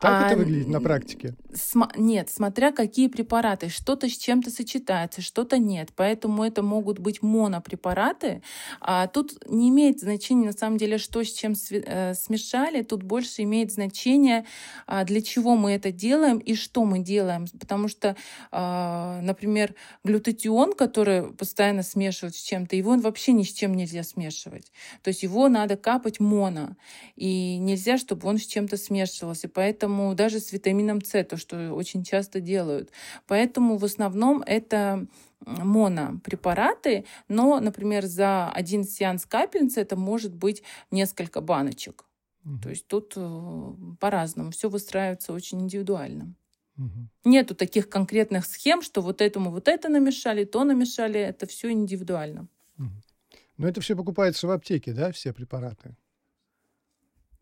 Так 0.00 0.22
а, 0.22 0.26
это 0.26 0.36
выглядит 0.36 0.68
на 0.68 0.80
практике? 0.80 1.34
См- 1.52 1.92
нет, 1.96 2.30
смотря 2.30 2.72
какие 2.72 3.08
препараты. 3.08 3.68
Что-то 3.68 4.08
с 4.08 4.16
чем-то 4.16 4.50
сочетается, 4.50 5.22
что-то 5.22 5.58
нет. 5.58 5.90
Поэтому 5.94 6.44
это 6.44 6.62
могут 6.62 6.98
быть 6.98 7.22
монопрепараты. 7.22 8.42
А 8.80 9.06
тут 9.06 9.32
не 9.48 9.68
имеет 9.70 10.00
значения, 10.00 10.46
на 10.46 10.52
самом 10.52 10.78
деле, 10.78 10.98
что 10.98 11.22
с 11.22 11.32
чем 11.32 11.54
э, 11.70 12.14
смешали. 12.14 12.82
Тут 12.82 13.02
больше 13.02 13.42
имеет 13.42 13.72
значение, 13.72 14.44
а, 14.86 15.04
для 15.04 15.22
чего 15.22 15.56
мы 15.56 15.72
это 15.72 15.92
делаем 15.92 16.38
и 16.38 16.54
что 16.54 16.84
мы 16.84 16.98
делаем. 16.98 17.46
Потому 17.58 17.88
что, 17.88 18.16
а, 18.50 19.20
например, 19.22 19.74
глютатион, 20.02 20.72
который 20.72 21.32
постоянно 21.32 21.82
смешивают 21.82 22.36
с 22.36 22.42
чем-то, 22.42 22.76
его 22.76 22.96
вообще 22.96 23.32
ни 23.32 23.42
с 23.42 23.52
чем 23.52 23.74
нельзя 23.74 24.02
смешивать. 24.02 24.72
То 25.02 25.08
есть 25.08 25.22
его 25.22 25.48
надо 25.48 25.76
капать 25.76 26.20
моно. 26.20 26.76
И 27.16 27.56
нельзя, 27.58 27.98
чтобы 27.98 28.28
он 28.28 28.38
с 28.38 28.46
чем-то 28.46 28.76
смешивался 28.76 29.43
и 29.44 29.48
поэтому 29.48 30.14
даже 30.14 30.40
с 30.40 30.52
витамином 30.52 31.02
С, 31.02 31.22
то, 31.24 31.36
что 31.36 31.72
очень 31.72 32.04
часто 32.04 32.40
делают. 32.40 32.90
Поэтому 33.26 33.76
в 33.76 33.84
основном 33.84 34.42
это 34.46 35.06
монопрепараты, 35.46 37.04
но, 37.28 37.60
например, 37.60 38.06
за 38.06 38.50
один 38.50 38.84
сеанс 38.84 39.26
капельницы 39.26 39.80
это 39.80 39.96
может 39.96 40.34
быть 40.34 40.62
несколько 40.90 41.40
баночек. 41.40 42.04
Угу. 42.44 42.58
То 42.62 42.70
есть 42.70 42.86
тут 42.86 43.12
э, 43.16 43.72
по-разному. 44.00 44.50
Все 44.50 44.68
выстраивается 44.68 45.32
очень 45.32 45.60
индивидуально. 45.62 46.34
Угу. 46.76 47.08
Нету 47.24 47.54
таких 47.54 47.88
конкретных 47.88 48.46
схем, 48.46 48.82
что 48.82 49.00
вот 49.00 49.20
этому 49.20 49.50
вот 49.50 49.68
это 49.68 49.88
намешали, 49.88 50.44
то 50.44 50.64
намешали. 50.64 51.20
Это 51.20 51.46
все 51.46 51.70
индивидуально. 51.70 52.48
Угу. 52.78 52.90
Но 53.58 53.68
это 53.68 53.80
все 53.80 53.96
покупается 53.96 54.46
в 54.46 54.50
аптеке, 54.50 54.92
да, 54.92 55.12
все 55.12 55.32
препараты? 55.32 55.96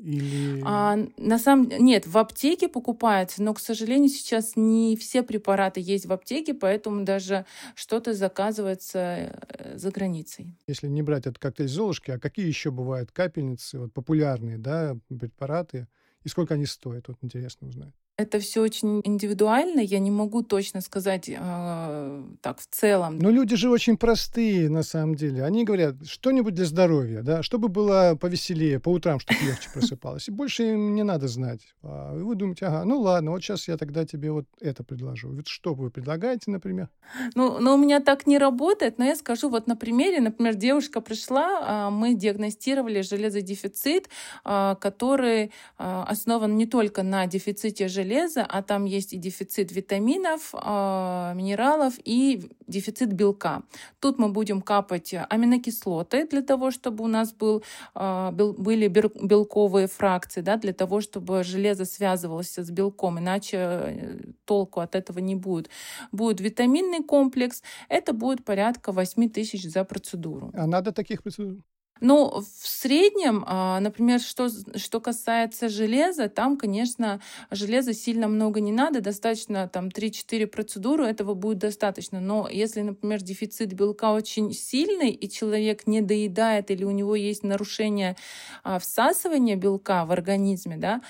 Или... 0.02 0.60
А, 0.64 0.98
на 1.16 1.38
самом 1.38 1.68
нет, 1.68 2.06
в 2.06 2.18
аптеке 2.18 2.68
покупается, 2.68 3.42
но, 3.42 3.54
к 3.54 3.60
сожалению, 3.60 4.08
сейчас 4.08 4.56
не 4.56 4.96
все 4.96 5.22
препараты 5.22 5.80
есть 5.80 6.06
в 6.06 6.12
аптеке, 6.12 6.54
поэтому 6.54 7.04
даже 7.04 7.46
что-то 7.76 8.12
заказывается 8.12 8.98
э, 8.98 9.78
за 9.78 9.90
границей. 9.90 10.56
Если 10.66 10.88
не 10.88 11.02
брать 11.02 11.26
этот 11.26 11.38
коктейль 11.38 11.68
Золушки, 11.68 12.10
а 12.10 12.18
какие 12.18 12.46
еще 12.46 12.70
бывают 12.70 13.12
капельницы, 13.12 13.78
вот 13.78 13.92
популярные, 13.92 14.58
да, 14.58 14.96
препараты, 15.08 15.86
и 16.24 16.28
сколько 16.28 16.54
они 16.54 16.66
стоят, 16.66 17.08
вот 17.08 17.18
интересно 17.22 17.68
узнать. 17.68 17.94
Это 18.18 18.40
все 18.40 18.60
очень 18.60 19.00
индивидуально, 19.04 19.80
я 19.80 19.98
не 19.98 20.10
могу 20.10 20.42
точно 20.42 20.82
сказать 20.82 21.30
э, 21.30 22.22
так 22.42 22.60
в 22.60 22.66
целом. 22.70 23.18
Но 23.18 23.30
люди 23.30 23.56
же 23.56 23.70
очень 23.70 23.96
простые 23.96 24.68
на 24.68 24.82
самом 24.82 25.14
деле. 25.14 25.42
Они 25.44 25.64
говорят, 25.64 25.94
что-нибудь 26.06 26.52
для 26.52 26.66
здоровья, 26.66 27.22
да, 27.22 27.42
чтобы 27.42 27.68
было 27.68 28.14
повеселее, 28.20 28.80
по 28.80 28.90
утрам, 28.90 29.18
чтобы 29.18 29.40
легче 29.40 29.70
просыпалось. 29.72 30.28
И 30.28 30.30
больше 30.30 30.74
им 30.74 30.94
не 30.94 31.04
надо 31.04 31.26
знать. 31.26 31.62
А 31.82 32.14
вы 32.14 32.34
думаете, 32.34 32.66
ага, 32.66 32.84
ну 32.84 33.00
ладно, 33.00 33.30
вот 33.30 33.42
сейчас 33.42 33.66
я 33.66 33.78
тогда 33.78 34.04
тебе 34.04 34.30
вот 34.30 34.44
это 34.60 34.84
предложу. 34.84 35.34
Вот 35.34 35.48
что 35.48 35.72
вы 35.72 35.90
предлагаете, 35.90 36.50
например? 36.50 36.90
Ну, 37.34 37.60
но 37.60 37.74
у 37.74 37.78
меня 37.78 38.00
так 38.00 38.26
не 38.26 38.36
работает, 38.36 38.98
но 38.98 39.06
я 39.06 39.16
скажу 39.16 39.48
вот 39.48 39.66
на 39.66 39.74
примере. 39.74 40.20
Например, 40.20 40.54
девушка 40.54 41.00
пришла, 41.00 41.60
а, 41.62 41.90
мы 41.90 42.14
диагностировали 42.14 43.00
железодефицит, 43.00 44.10
а, 44.44 44.74
который 44.74 45.50
основан 45.78 46.56
не 46.56 46.66
только 46.66 47.02
на 47.02 47.26
дефиците 47.26 47.88
железа, 47.88 48.01
железа, 48.02 48.44
а 48.44 48.62
там 48.62 48.84
есть 48.84 49.12
и 49.12 49.16
дефицит 49.16 49.72
витаминов, 49.72 50.50
а, 50.54 51.32
минералов 51.34 51.94
и 52.04 52.50
дефицит 52.66 53.12
белка. 53.12 53.62
Тут 54.00 54.18
мы 54.18 54.28
будем 54.28 54.60
капать 54.60 55.14
аминокислоты 55.30 56.26
для 56.26 56.42
того, 56.42 56.70
чтобы 56.70 57.04
у 57.04 57.06
нас 57.06 57.32
был, 57.32 57.62
а, 57.94 58.32
были 58.32 58.88
белковые 58.88 59.86
фракции, 59.86 60.42
да, 60.42 60.56
для 60.56 60.72
того, 60.72 61.00
чтобы 61.00 61.44
железо 61.44 61.84
связывалось 61.84 62.58
с 62.58 62.70
белком, 62.70 63.18
иначе 63.18 63.56
э, 63.56 64.18
толку 64.44 64.80
от 64.80 64.94
этого 64.94 65.20
не 65.20 65.34
будет. 65.34 65.70
Будет 66.12 66.40
витаминный 66.40 67.02
комплекс, 67.04 67.62
это 67.88 68.12
будет 68.12 68.44
порядка 68.44 68.92
8 68.92 69.28
тысяч 69.30 69.64
за 69.64 69.84
процедуру. 69.84 70.50
А 70.54 70.66
надо 70.66 70.92
таких 70.92 71.22
процедур? 71.22 71.62
Ну, 72.04 72.40
в 72.40 72.66
среднем, 72.66 73.44
а, 73.46 73.78
например, 73.78 74.18
что, 74.18 74.48
что 74.74 75.00
касается 75.00 75.68
железа, 75.68 76.28
там, 76.28 76.56
конечно, 76.56 77.20
железа 77.52 77.94
сильно 77.94 78.26
много 78.26 78.60
не 78.60 78.72
надо, 78.72 79.00
достаточно 79.00 79.68
там 79.68 79.86
3-4 79.86 80.48
процедуры, 80.48 81.06
этого 81.06 81.34
будет 81.34 81.58
достаточно. 81.58 82.18
Но 82.18 82.48
если, 82.50 82.80
например, 82.82 83.22
дефицит 83.22 83.74
белка 83.74 84.14
очень 84.14 84.52
сильный, 84.52 85.10
и 85.10 85.30
человек 85.30 85.86
не 85.86 86.00
доедает 86.00 86.72
или 86.72 86.82
у 86.82 86.90
него 86.90 87.14
есть 87.14 87.44
нарушение 87.44 88.16
а, 88.64 88.80
всасывания 88.80 89.54
белка 89.54 90.04
в 90.04 90.10
организме, 90.10 90.76
да, 90.78 91.02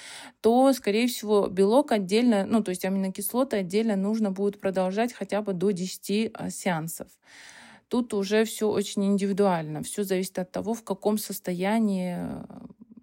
то, 0.42 0.74
скорее 0.74 1.06
всего, 1.06 1.46
белок 1.46 1.92
отдельно, 1.92 2.44
ну, 2.44 2.62
то 2.62 2.68
есть 2.68 2.84
аминокислоты 2.84 3.56
отдельно 3.56 3.96
нужно 3.96 4.30
будет 4.30 4.60
продолжать 4.60 5.14
хотя 5.14 5.40
бы 5.40 5.54
до 5.54 5.70
10 5.70 6.32
а, 6.34 6.50
сеансов. 6.50 7.08
Тут 7.92 8.14
уже 8.14 8.44
все 8.44 8.70
очень 8.70 9.04
индивидуально. 9.04 9.82
Все 9.82 10.02
зависит 10.02 10.38
от 10.38 10.50
того, 10.50 10.72
в 10.72 10.82
каком 10.82 11.18
состоянии 11.18 12.16
э, 12.16 12.44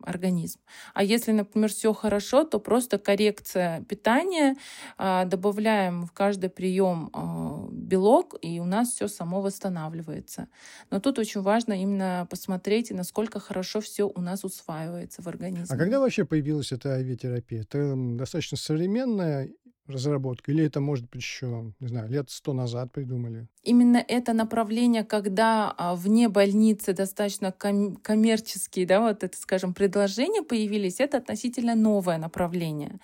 организм. 0.01 0.59
А 0.95 1.03
если, 1.03 1.31
например, 1.31 1.69
все 1.69 1.93
хорошо, 1.93 2.43
то 2.43 2.59
просто 2.59 2.97
коррекция 2.97 3.83
питания, 3.83 4.55
а, 4.97 5.25
добавляем 5.25 6.07
в 6.07 6.11
каждый 6.11 6.49
прием 6.49 7.11
а, 7.13 7.67
белок, 7.71 8.33
и 8.41 8.59
у 8.59 8.65
нас 8.65 8.89
все 8.93 9.07
само 9.07 9.41
восстанавливается. 9.41 10.47
Но 10.89 10.99
тут 10.99 11.19
очень 11.19 11.41
важно 11.41 11.73
именно 11.73 12.25
посмотреть, 12.27 12.89
насколько 12.89 13.39
хорошо 13.39 13.81
все 13.81 14.05
у 14.07 14.21
нас 14.21 14.43
усваивается 14.43 15.21
в 15.21 15.27
организме. 15.27 15.67
А 15.69 15.77
когда 15.77 15.99
вообще 15.99 16.25
появилась 16.25 16.71
эта 16.71 16.95
авиатерапия? 16.95 17.61
Это 17.61 17.93
достаточно 17.95 18.57
современная 18.57 19.49
разработка? 19.89 20.51
Или 20.51 20.65
это, 20.65 20.79
может 20.79 21.09
быть, 21.09 21.21
еще, 21.21 21.73
не 21.79 21.87
знаю, 21.87 22.09
лет 22.09 22.29
сто 22.29 22.53
назад 22.53 22.91
придумали? 22.91 23.47
Именно 23.63 24.03
это 24.07 24.33
направление, 24.33 25.03
когда 25.03 25.73
а, 25.77 25.95
вне 25.95 26.29
больницы 26.29 26.93
достаточно 26.93 27.51
ком- 27.51 27.95
коммерческие, 27.97 28.85
да, 28.85 29.01
вот 29.01 29.23
это, 29.23 29.37
скажем, 29.37 29.73
предложения 29.73 30.43
появились, 30.43 30.99
это 30.99 31.17
относительно 31.17 31.75
новое 31.75 32.17
направление 32.17 32.99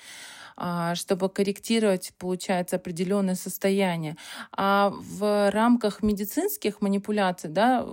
а, 0.58 0.96
чтобы 0.96 1.30
корректировать, 1.30 2.14
получается, 2.18 2.78
определенное 2.78 3.36
состояние. 3.36 4.16
А 4.52 4.94
в 4.96 5.52
рамках 5.52 6.02
медицинских 6.02 6.82
манипуляций, 6.82 7.50
да, 7.50 7.86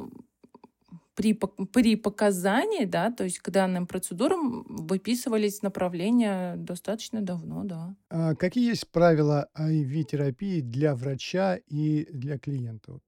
при, 1.15 1.35
при 1.35 1.97
показании, 1.97 2.85
да, 2.85 3.11
то 3.11 3.25
есть 3.25 3.39
к 3.39 3.51
данным 3.51 3.87
процедурам 3.87 4.65
выписывались 4.69 5.63
направления 5.63 6.57
достаточно 6.57 7.21
давно, 7.21 7.65
да. 7.65 7.97
А 8.11 8.35
какие 8.35 8.69
есть 8.69 8.91
правила 8.91 9.49
IV-терапии 9.59 10.61
для 10.61 10.95
врача 10.95 11.57
и 11.57 12.07
для 12.11 12.39
клиента? 12.39 12.93
Вот 12.93 13.03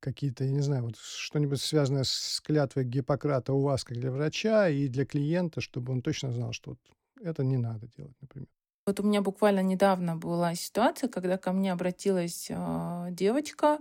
какие-то, 0.00 0.44
я 0.44 0.52
не 0.52 0.60
знаю, 0.60 0.84
вот 0.84 0.96
что-нибудь 0.96 1.60
связанное 1.60 2.04
с 2.04 2.40
клятвой 2.44 2.84
Гиппократа 2.84 3.52
у 3.52 3.60
вас 3.60 3.84
как 3.84 3.98
для 3.98 4.10
врача 4.10 4.68
и 4.68 4.88
для 4.88 5.04
клиента, 5.04 5.60
чтобы 5.60 5.92
он 5.92 6.00
точно 6.00 6.32
знал, 6.32 6.52
что 6.52 6.70
вот 6.70 6.78
это 7.20 7.42
не 7.42 7.56
надо 7.56 7.88
делать, 7.88 8.14
например. 8.20 8.48
Вот 8.86 9.00
у 9.00 9.02
меня 9.02 9.20
буквально 9.20 9.64
недавно 9.64 10.14
была 10.14 10.54
ситуация, 10.54 11.08
когда 11.08 11.38
ко 11.38 11.50
мне 11.50 11.72
обратилась 11.72 12.46
э, 12.50 13.08
девочка, 13.10 13.78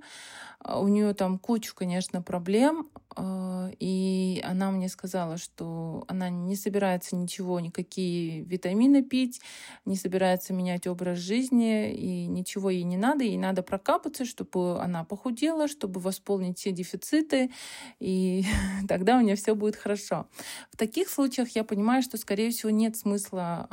у 0.68 0.88
нее 0.88 1.14
там 1.14 1.38
кучу, 1.38 1.76
конечно, 1.76 2.24
проблем, 2.24 2.90
э, 3.16 3.72
и 3.80 4.42
она 4.44 4.72
мне 4.72 4.90
сказала, 4.90 5.38
что 5.38 6.06
она 6.08 6.32
не 6.32 6.56
собирается 6.56 7.16
ничего, 7.16 7.60
никакие 7.60 8.42
витамины 8.46 9.04
пить, 9.04 9.42
не 9.86 9.96
собирается 9.96 10.54
менять 10.54 10.88
образ 10.88 11.20
жизни, 11.20 11.94
и 11.94 12.26
ничего 12.26 12.72
ей 12.72 12.82
не 12.82 12.98
надо, 12.98 13.26
ей 13.26 13.38
надо 13.38 13.62
прокапаться, 13.62 14.26
чтобы 14.26 14.82
она 14.82 15.04
похудела, 15.04 15.68
чтобы 15.68 16.00
восполнить 16.00 16.58
все 16.58 16.72
дефициты, 16.72 17.52
и 18.00 18.44
тогда 18.88 19.18
у 19.18 19.22
нее 19.22 19.36
все 19.36 19.54
будет 19.54 19.76
хорошо. 19.76 20.28
В 20.72 20.78
таких 20.78 21.10
случаях 21.10 21.50
я 21.50 21.64
понимаю, 21.64 22.02
что, 22.02 22.18
скорее 22.18 22.50
всего, 22.50 22.72
нет 22.72 22.98
смысла 22.98 23.68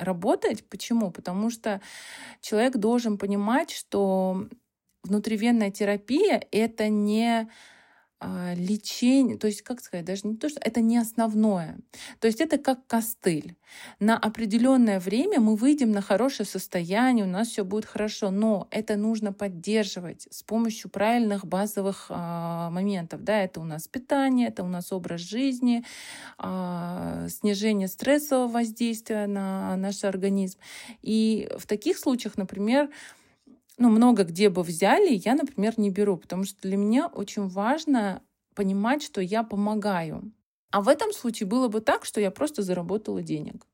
работать. 0.00 0.64
Почему? 0.68 1.10
Потому 1.10 1.50
что 1.50 1.80
человек 2.40 2.76
должен 2.76 3.18
понимать, 3.18 3.70
что 3.70 4.48
внутривенная 5.02 5.70
терапия— 5.70 6.46
это 6.50 6.88
не 6.88 7.48
лечение, 8.54 9.38
то 9.38 9.46
есть, 9.46 9.62
как 9.62 9.80
сказать, 9.80 10.04
даже 10.04 10.26
не 10.26 10.36
то, 10.36 10.48
что 10.48 10.60
это 10.62 10.80
не 10.80 10.98
основное. 10.98 11.78
То 12.20 12.26
есть 12.26 12.40
это 12.40 12.58
как 12.58 12.86
костыль. 12.86 13.56
На 13.98 14.18
определенное 14.18 15.00
время 15.00 15.40
мы 15.40 15.56
выйдем 15.56 15.92
на 15.92 16.02
хорошее 16.02 16.46
состояние, 16.46 17.24
у 17.24 17.28
нас 17.28 17.48
все 17.48 17.64
будет 17.64 17.86
хорошо, 17.86 18.30
но 18.30 18.68
это 18.70 18.96
нужно 18.96 19.32
поддерживать 19.32 20.26
с 20.30 20.42
помощью 20.42 20.90
правильных 20.90 21.46
базовых 21.46 22.06
а, 22.10 22.70
моментов. 22.70 23.22
Да, 23.24 23.42
это 23.42 23.60
у 23.60 23.64
нас 23.64 23.88
питание, 23.88 24.48
это 24.48 24.64
у 24.64 24.68
нас 24.68 24.92
образ 24.92 25.20
жизни, 25.20 25.84
а, 26.38 27.26
снижение 27.28 27.88
стрессового 27.88 28.48
воздействия 28.48 29.26
на 29.26 29.76
наш 29.76 30.04
организм. 30.04 30.58
И 31.02 31.48
в 31.58 31.66
таких 31.66 31.98
случаях, 31.98 32.36
например, 32.36 32.90
ну, 33.80 33.88
много 33.88 34.24
где 34.24 34.50
бы 34.50 34.62
взяли, 34.62 35.14
я, 35.24 35.34
например, 35.34 35.74
не 35.78 35.90
беру, 35.90 36.18
потому 36.18 36.44
что 36.44 36.60
для 36.60 36.76
меня 36.76 37.06
очень 37.06 37.48
важно 37.48 38.22
понимать, 38.54 39.02
что 39.02 39.22
я 39.22 39.42
помогаю. 39.42 40.32
А 40.70 40.82
в 40.82 40.88
этом 40.88 41.12
случае 41.12 41.46
было 41.46 41.68
бы 41.68 41.80
так, 41.80 42.04
что 42.04 42.20
я 42.20 42.30
просто 42.30 42.62
заработала 42.62 43.22
денег. 43.22 43.66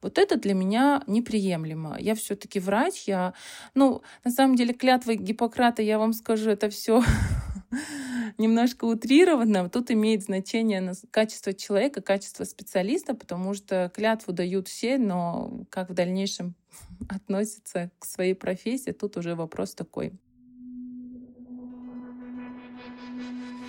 Вот 0.00 0.18
это 0.18 0.36
для 0.36 0.54
меня 0.54 1.02
неприемлемо. 1.06 1.96
Я 2.00 2.14
все-таки 2.14 2.58
врач, 2.58 3.04
я, 3.06 3.34
ну, 3.74 4.00
на 4.24 4.30
самом 4.30 4.56
деле, 4.56 4.72
клятвы 4.72 5.16
Гиппократа, 5.16 5.82
я 5.82 5.98
вам 5.98 6.14
скажу, 6.14 6.48
это 6.48 6.70
все 6.70 7.02
немножко 8.38 8.84
утрировано. 8.84 9.68
Тут 9.68 9.90
имеет 9.90 10.22
значение 10.22 10.92
качество 11.10 11.52
человека, 11.52 12.02
качество 12.02 12.44
специалиста, 12.44 13.14
потому 13.14 13.54
что 13.54 13.90
клятву 13.94 14.32
дают 14.32 14.68
все, 14.68 14.98
но 14.98 15.64
как 15.70 15.90
в 15.90 15.94
дальнейшем 15.94 16.54
относится 17.08 17.90
к 17.98 18.04
своей 18.04 18.34
профессии, 18.34 18.90
тут 18.90 19.16
уже 19.16 19.34
вопрос 19.34 19.74
такой. 19.74 20.12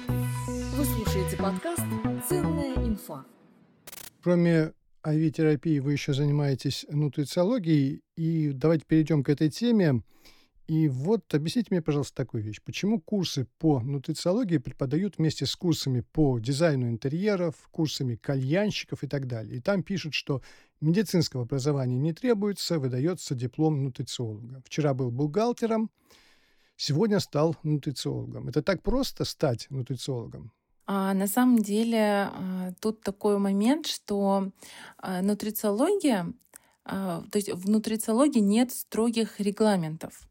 Вы 0.08 0.86
слушаете 0.86 1.38
подкаст 1.38 1.84
«Ценная 2.28 2.76
инфа». 2.76 3.26
Кроме 4.22 4.74
IV-терапии 5.06 5.80
вы 5.80 5.94
еще 5.94 6.14
занимаетесь 6.14 6.86
нутрициологией, 6.90 8.02
и 8.16 8.52
давайте 8.54 8.86
перейдем 8.88 9.24
к 9.24 9.30
этой 9.30 9.50
теме. 9.50 10.02
И 10.68 10.88
вот 10.88 11.32
объясните 11.34 11.68
мне, 11.70 11.82
пожалуйста, 11.82 12.16
такую 12.16 12.42
вещь. 12.42 12.60
Почему 12.64 13.00
курсы 13.00 13.48
по 13.60 13.80
нутрициологии 13.82 14.58
преподают 14.58 15.18
вместе 15.18 15.46
с 15.46 15.56
курсами 15.56 16.02
по 16.02 16.40
дизайну 16.40 16.90
интерьеров, 16.90 17.56
курсами 17.70 18.16
кальянщиков 18.16 19.04
и 19.04 19.08
так 19.08 19.28
далее? 19.28 19.58
И 19.58 19.62
там 19.62 19.84
пишут, 19.84 20.16
что 20.16 20.42
медицинского 20.82 21.44
образования 21.44 22.00
не 22.00 22.14
требуется, 22.14 22.80
выдается 22.80 23.36
диплом 23.36 23.84
нутрициолога. 23.84 24.64
Вчера 24.66 24.96
был 24.96 25.12
бухгалтером, 25.12 25.92
сегодня 26.78 27.20
стал 27.20 27.56
нутрициологом. 27.62 28.48
Это 28.48 28.64
так 28.64 28.82
просто 28.82 29.24
стать 29.24 29.68
нутрициологом? 29.70 30.52
А 30.88 31.14
на 31.14 31.28
самом 31.28 31.60
деле 31.60 32.30
а, 32.32 32.72
тут 32.80 33.02
такой 33.02 33.38
момент, 33.38 33.88
что 33.88 34.52
а, 34.98 35.22
нутрициология, 35.22 36.34
а, 36.84 37.24
то 37.32 37.38
есть 37.38 37.52
в 37.52 37.70
нутрициологии 37.70 38.40
нет 38.40 38.72
строгих 38.72 39.40
регламентов. 39.40 40.28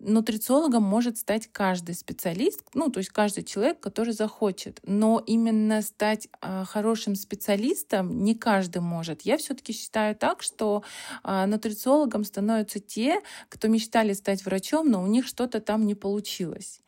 Нутрициологом 0.00 0.84
может 0.84 1.18
стать 1.18 1.48
каждый 1.50 1.96
специалист, 1.96 2.62
ну, 2.72 2.88
то 2.88 2.98
есть 2.98 3.10
каждый 3.10 3.42
человек, 3.42 3.80
который 3.80 4.12
захочет. 4.12 4.78
Но 4.84 5.20
именно 5.26 5.82
стать 5.82 6.28
э, 6.40 6.64
хорошим 6.68 7.16
специалистом 7.16 8.22
не 8.22 8.36
каждый 8.36 8.80
может. 8.80 9.22
Я 9.22 9.36
все-таки 9.38 9.72
считаю 9.72 10.14
так, 10.14 10.44
что 10.44 10.84
э, 11.24 11.46
нутрициологом 11.46 12.22
становятся 12.22 12.78
те, 12.78 13.22
кто 13.48 13.66
мечтали 13.66 14.12
стать 14.12 14.44
врачом, 14.44 14.88
но 14.88 15.02
у 15.02 15.08
них 15.08 15.26
что-то 15.26 15.60
там 15.60 15.84
не 15.84 15.96
получилось. 15.96 16.80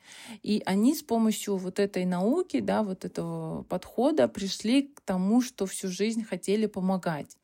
И 0.45 0.63
они 0.65 0.95
с 0.95 1.03
помощью 1.03 1.57
вот 1.57 1.81
этой 1.81 2.05
науки, 2.05 2.61
да, 2.61 2.85
вот 2.85 3.05
этого 3.05 3.65
подхода 3.65 4.29
пришли 4.29 4.83
к 4.83 5.01
тому, 5.01 5.43
что 5.43 5.67
всю 5.67 5.89
жизнь 5.89 6.25
хотели 6.25 6.67
помогать. 6.67 7.37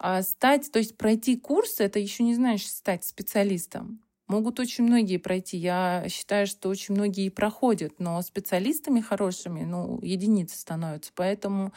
А 0.00 0.22
стать, 0.22 0.72
то 0.72 0.80
есть 0.80 0.96
пройти 0.96 1.36
курсы, 1.36 1.84
это 1.84 2.00
еще 2.00 2.24
не 2.24 2.34
значит 2.34 2.70
стать 2.70 3.04
специалистом. 3.04 4.00
Могут 4.28 4.58
очень 4.58 4.82
многие 4.84 5.18
пройти. 5.18 5.56
Я 5.56 6.04
считаю, 6.08 6.48
что 6.48 6.68
очень 6.68 6.94
многие 6.96 7.28
проходят, 7.28 8.00
но 8.00 8.20
специалистами 8.22 9.00
хорошими, 9.00 9.62
ну, 9.62 10.00
единицы 10.02 10.58
становятся. 10.58 11.12
Поэтому 11.14 11.72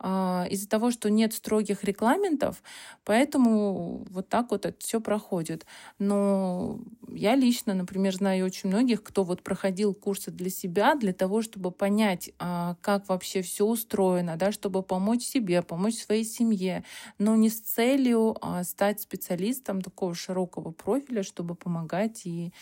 э, 0.00 0.06
из-за 0.50 0.68
того, 0.68 0.90
что 0.90 1.10
нет 1.10 1.34
строгих 1.34 1.84
регламентов, 1.84 2.62
поэтому 3.04 4.06
вот 4.10 4.28
так 4.30 4.50
вот 4.52 4.64
это 4.66 4.76
все 4.80 5.00
проходит. 5.02 5.66
Но 5.98 6.80
я 7.08 7.34
лично, 7.36 7.74
например, 7.74 8.14
знаю 8.14 8.46
очень 8.46 8.70
многих, 8.70 9.02
кто 9.02 9.22
вот 9.24 9.42
проходил 9.42 9.92
курсы 9.94 10.30
для 10.30 10.48
себя, 10.50 10.94
для 10.94 11.12
того, 11.12 11.42
чтобы 11.42 11.72
понять, 11.72 12.30
э, 12.40 12.74
как 12.80 13.08
вообще 13.10 13.42
все 13.42 13.66
устроено, 13.66 14.36
да, 14.36 14.50
чтобы 14.50 14.82
помочь 14.82 15.24
себе, 15.24 15.60
помочь 15.62 15.96
своей 15.96 16.24
семье, 16.24 16.84
но 17.18 17.36
не 17.36 17.50
с 17.50 17.60
целью 17.60 18.36
э, 18.42 18.64
стать 18.64 19.02
специалистом 19.02 19.82
такого 19.82 20.14
широкого 20.14 20.70
профиля, 20.70 21.22
чтобы 21.22 21.54
помогать 21.54 21.81
помогать. 21.82 22.22
И 22.24 22.52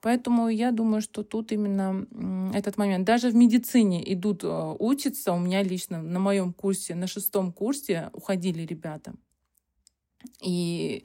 Поэтому 0.00 0.50
я 0.50 0.70
думаю, 0.70 1.00
что 1.00 1.22
тут 1.22 1.50
именно 1.52 2.06
этот 2.52 2.76
момент. 2.76 3.06
Даже 3.06 3.30
в 3.30 3.34
медицине 3.34 4.02
идут 4.12 4.44
э, 4.44 4.76
учиться. 4.78 5.32
У 5.32 5.38
меня 5.38 5.62
лично 5.62 6.02
на 6.02 6.18
моем 6.18 6.52
курсе, 6.52 6.94
на 6.94 7.06
шестом 7.06 7.52
курсе 7.52 8.10
уходили 8.12 8.66
ребята. 8.66 9.14
И 10.42 11.04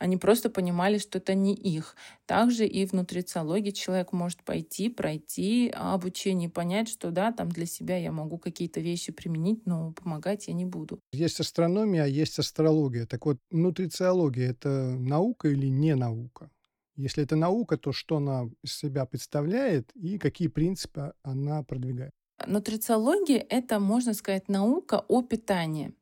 они 0.00 0.16
просто 0.16 0.50
понимали, 0.50 0.98
что 0.98 1.18
это 1.18 1.34
не 1.34 1.54
их. 1.54 1.94
Также 2.26 2.66
и 2.66 2.84
в 2.84 2.92
нутрициологии 2.92 3.70
человек 3.70 4.12
может 4.12 4.42
пойти, 4.42 4.88
пройти 4.88 5.72
обучение, 5.72 6.48
понять, 6.48 6.88
что 6.88 7.12
да, 7.12 7.30
там 7.30 7.48
для 7.48 7.66
себя 7.66 7.96
я 7.96 8.10
могу 8.10 8.38
какие-то 8.38 8.80
вещи 8.80 9.12
применить, 9.12 9.66
но 9.66 9.92
помогать 9.92 10.48
я 10.48 10.54
не 10.54 10.64
буду. 10.64 10.98
Есть 11.12 11.38
астрономия, 11.38 12.02
а 12.02 12.08
есть 12.08 12.40
астрология. 12.40 13.06
Так 13.06 13.24
вот, 13.26 13.36
нутрициология— 13.52 14.50
это 14.50 14.96
наука 14.98 15.48
или 15.48 15.68
не 15.68 15.94
наука? 15.94 16.50
Если 16.96 17.24
это 17.24 17.36
наука, 17.36 17.76
то 17.76 17.92
что 17.92 18.16
она 18.16 18.48
из 18.62 18.76
себя 18.76 19.06
представляет 19.06 19.90
и 19.94 20.18
какие 20.18 20.48
принципы 20.48 21.12
она 21.22 21.62
продвигает? 21.62 22.12
Нутрициология— 22.46 23.44
это, 23.48 23.78
можно 23.80 24.14
сказать, 24.14 24.48
наука 24.48 25.04
о 25.08 25.22
питании. 25.22 25.94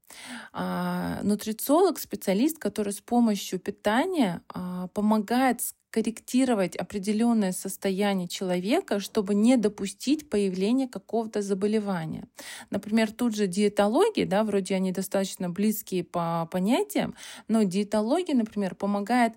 А, 0.53 1.21
нутрициолог— 1.23 1.99
специалист, 2.01 2.59
который 2.59 2.93
с 2.93 3.01
помощью 3.01 3.59
питания 3.59 4.43
а, 4.49 4.89
помогает 4.89 5.61
корректировать 5.91 6.77
определенное 6.77 7.53
состояние 7.53 8.29
человека, 8.29 9.01
чтобы 9.01 9.35
не 9.35 9.57
допустить 9.57 10.31
появления 10.31 10.89
какого-то 10.89 11.43
заболевания. 11.43 12.29
Например, 12.71 13.11
тут 13.11 13.35
же 13.35 13.47
диетология, 13.47 14.25
да, 14.25 14.45
вроде 14.45 14.77
они 14.77 14.93
достаточно 14.93 15.51
близкие 15.51 16.05
по 16.05 16.49
понятиям, 16.51 17.15
но 17.49 17.65
диетология, 17.65 18.37
например, 18.37 18.75
помогает 18.77 19.35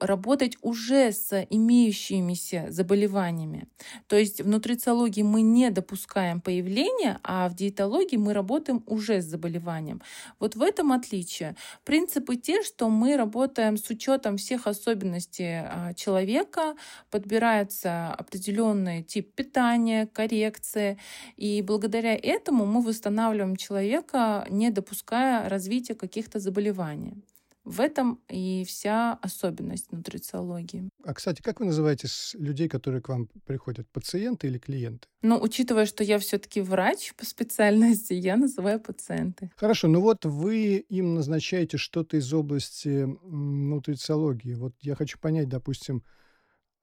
работать 0.00 0.56
уже 0.62 1.12
с 1.12 1.46
имеющимися 1.50 2.66
заболеваниями. 2.70 3.68
То 4.06 4.16
есть 4.16 4.40
в 4.40 4.48
нутрициологии 4.48 5.22
мы 5.22 5.42
не 5.42 5.70
допускаем 5.70 6.40
появления, 6.40 7.20
а 7.22 7.48
в 7.48 7.54
диетологии 7.54 8.16
мы 8.16 8.32
работаем 8.32 8.82
уже 8.86 9.20
с 9.20 9.26
заболеванием. 9.26 9.95
Вот 10.38 10.56
в 10.56 10.62
этом 10.62 10.92
отличие. 10.92 11.56
Принципы 11.84 12.36
те, 12.36 12.62
что 12.62 12.88
мы 12.88 13.16
работаем 13.16 13.76
с 13.76 13.88
учетом 13.90 14.36
всех 14.36 14.66
особенностей 14.66 15.62
а, 15.64 15.94
человека, 15.94 16.76
подбирается 17.10 18.12
определенный 18.12 19.02
тип 19.02 19.34
питания, 19.34 20.06
коррекции, 20.06 20.98
и 21.36 21.62
благодаря 21.62 22.14
этому 22.14 22.66
мы 22.66 22.82
восстанавливаем 22.82 23.56
человека, 23.56 24.46
не 24.50 24.70
допуская 24.70 25.48
развития 25.48 25.94
каких-то 25.94 26.38
заболеваний. 26.38 27.22
В 27.66 27.80
этом 27.80 28.20
и 28.28 28.64
вся 28.64 29.14
особенность 29.14 29.90
нутрициологии. 29.90 30.88
А, 31.02 31.14
кстати, 31.14 31.42
как 31.42 31.58
вы 31.58 31.66
называете 31.66 32.06
людей, 32.38 32.68
которые 32.68 33.02
к 33.02 33.08
вам 33.08 33.26
приходят? 33.44 33.88
Пациенты 33.90 34.46
или 34.46 34.58
клиенты? 34.58 35.08
Ну, 35.22 35.36
учитывая, 35.42 35.84
что 35.86 36.04
я 36.04 36.20
все-таки 36.20 36.60
врач 36.60 37.12
по 37.16 37.26
специальности, 37.26 38.12
я 38.12 38.36
называю 38.36 38.78
пациенты. 38.78 39.50
Хорошо, 39.56 39.88
ну 39.88 40.00
вот 40.00 40.24
вы 40.24 40.76
им 40.76 41.16
назначаете 41.16 41.76
что-то 41.76 42.16
из 42.16 42.32
области 42.32 43.04
нутрициологии. 43.24 44.54
Вот 44.54 44.74
я 44.80 44.94
хочу 44.94 45.18
понять, 45.18 45.48
допустим, 45.48 46.04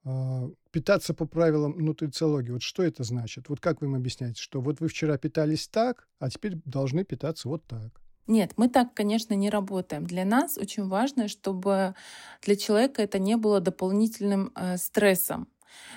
а, 0.04 0.50
питаться 0.70 1.14
по 1.14 1.24
правилам 1.24 1.78
нутрициологии. 1.78 2.50
Вот 2.50 2.62
что 2.62 2.82
это 2.82 3.04
значит? 3.04 3.48
Вот 3.48 3.58
как 3.58 3.80
вы 3.80 3.86
им 3.86 3.94
объясняете, 3.94 4.42
что 4.42 4.60
вот 4.60 4.80
вы 4.80 4.88
вчера 4.88 5.16
питались 5.16 5.66
так, 5.66 6.08
а 6.18 6.28
теперь 6.28 6.56
должны 6.66 7.04
питаться 7.04 7.48
вот 7.48 7.64
так? 7.64 8.03
Нет, 8.26 8.52
мы 8.56 8.68
так, 8.68 8.94
конечно, 8.94 9.34
не 9.34 9.50
работаем. 9.50 10.06
Для 10.06 10.24
нас 10.24 10.56
очень 10.56 10.88
важно, 10.88 11.28
чтобы 11.28 11.94
для 12.42 12.56
человека 12.56 13.02
это 13.02 13.18
не 13.18 13.36
было 13.36 13.60
дополнительным 13.60 14.50
э, 14.54 14.76
стрессом. 14.78 15.48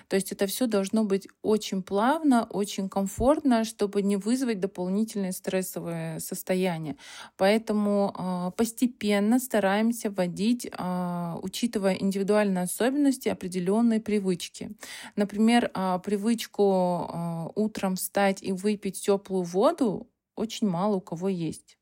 То 0.10 0.16
есть 0.16 0.32
это 0.32 0.48
все 0.48 0.68
должно 0.68 1.04
быть 1.06 1.28
очень 1.44 1.84
плавно, 1.84 2.46
очень 2.50 2.90
комфортно, 2.90 3.64
чтобы 3.64 4.02
не 4.02 4.18
вызвать 4.18 4.60
дополнительные 4.60 5.32
стрессовые 5.32 6.20
состояния. 6.20 6.98
Поэтому 7.38 8.14
э, 8.18 8.52
постепенно 8.58 9.40
стараемся 9.40 10.10
вводить, 10.10 10.66
э, 10.66 11.36
учитывая 11.42 11.94
индивидуальные 11.96 12.64
особенности, 12.64 13.30
определенные 13.30 14.02
привычки. 14.02 14.72
Например, 15.16 15.72
э, 15.74 16.00
привычку 16.04 17.52
утром 17.56 17.96
встать 17.96 18.42
и 18.44 18.52
выпить 18.52 19.02
теплую 19.02 19.44
воду 19.44 20.10
очень 20.36 20.68
мало 20.68 20.96
у 20.98 21.02
кого 21.02 21.30
есть. 21.30 21.78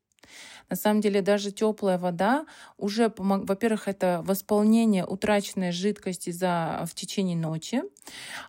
На 0.68 0.76
самом 0.76 1.00
деле 1.00 1.22
даже 1.22 1.52
теплая 1.52 1.98
вода 1.98 2.46
уже, 2.76 3.12
во-первых, 3.16 3.88
это 3.88 4.22
восполнение 4.24 5.04
утраченной 5.04 5.72
жидкости 5.72 6.30
за, 6.30 6.84
в 6.88 6.94
течение 6.94 7.36
ночи. 7.36 7.82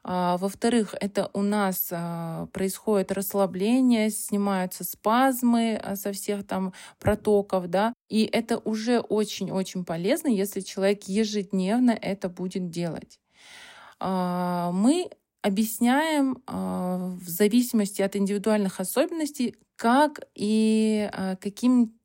А, 0.03 0.37
во-вторых, 0.37 0.95
это 0.99 1.29
у 1.33 1.41
нас 1.41 1.89
а, 1.91 2.47
происходит 2.47 3.11
расслабление, 3.11 4.09
снимаются 4.09 4.83
спазмы 4.83 5.75
а, 5.75 5.95
со 5.95 6.11
всех 6.11 6.45
там 6.45 6.73
протоков, 6.99 7.67
да, 7.67 7.93
и 8.09 8.23
это 8.25 8.57
уже 8.59 8.99
очень-очень 8.99 9.85
полезно, 9.85 10.27
если 10.27 10.61
человек 10.61 11.03
ежедневно 11.03 11.91
это 11.91 12.29
будет 12.29 12.69
делать. 12.69 13.19
А, 13.99 14.71
мы 14.71 15.09
объясняем 15.41 16.41
в 16.45 17.29
зависимости 17.29 18.01
от 18.01 18.17
индивидуальных 18.17 18.81
особенностей, 18.81 19.55
как 19.77 20.21
и 20.35 21.09
каким 21.41 21.97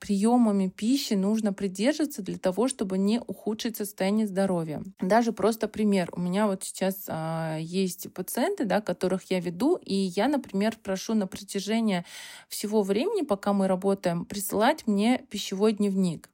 приемами 0.00 0.68
пищи 0.68 1.14
нужно 1.14 1.52
придерживаться 1.52 2.22
для 2.22 2.36
того, 2.36 2.66
чтобы 2.66 2.98
не 2.98 3.20
ухудшить 3.20 3.76
состояние 3.76 4.26
здоровья. 4.26 4.82
Даже 5.00 5.32
просто 5.32 5.68
пример. 5.68 6.08
У 6.12 6.20
меня 6.20 6.48
вот 6.48 6.64
сейчас 6.64 7.04
а, 7.08 7.56
есть 7.60 8.12
пациенты, 8.12 8.64
да, 8.64 8.80
которых 8.80 9.30
я 9.30 9.38
веду, 9.38 9.76
и 9.76 9.94
я, 9.94 10.26
например, 10.26 10.76
прошу 10.82 11.14
на 11.14 11.28
протяжении 11.28 12.04
всего 12.48 12.82
времени, 12.82 13.22
пока 13.24 13.52
мы 13.52 13.68
работаем, 13.68 14.24
присылать 14.24 14.88
мне 14.88 15.24
пищевой 15.30 15.72
дневник. 15.74 16.31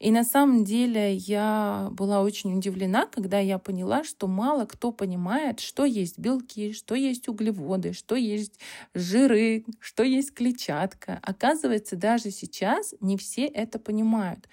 И 0.00 0.10
на 0.10 0.24
самом 0.24 0.64
деле 0.64 1.14
я 1.14 1.88
была 1.92 2.22
очень 2.22 2.56
удивлена, 2.56 3.06
когда 3.06 3.38
я 3.38 3.58
поняла, 3.58 4.02
что 4.02 4.26
мало 4.26 4.64
кто 4.64 4.92
понимает, 4.92 5.60
что 5.60 5.84
есть 5.84 6.18
белки, 6.18 6.72
что 6.72 6.94
есть 6.94 7.28
углеводы, 7.28 7.92
что 7.92 8.16
есть 8.16 8.58
жиры, 8.94 9.66
что 9.78 10.02
есть 10.02 10.32
клетчатка. 10.32 11.20
Оказывается, 11.22 11.96
даже 11.96 12.30
сейчас 12.30 12.94
не 13.00 13.18
все 13.18 13.44
это 13.44 13.78
понимают. 13.78 14.48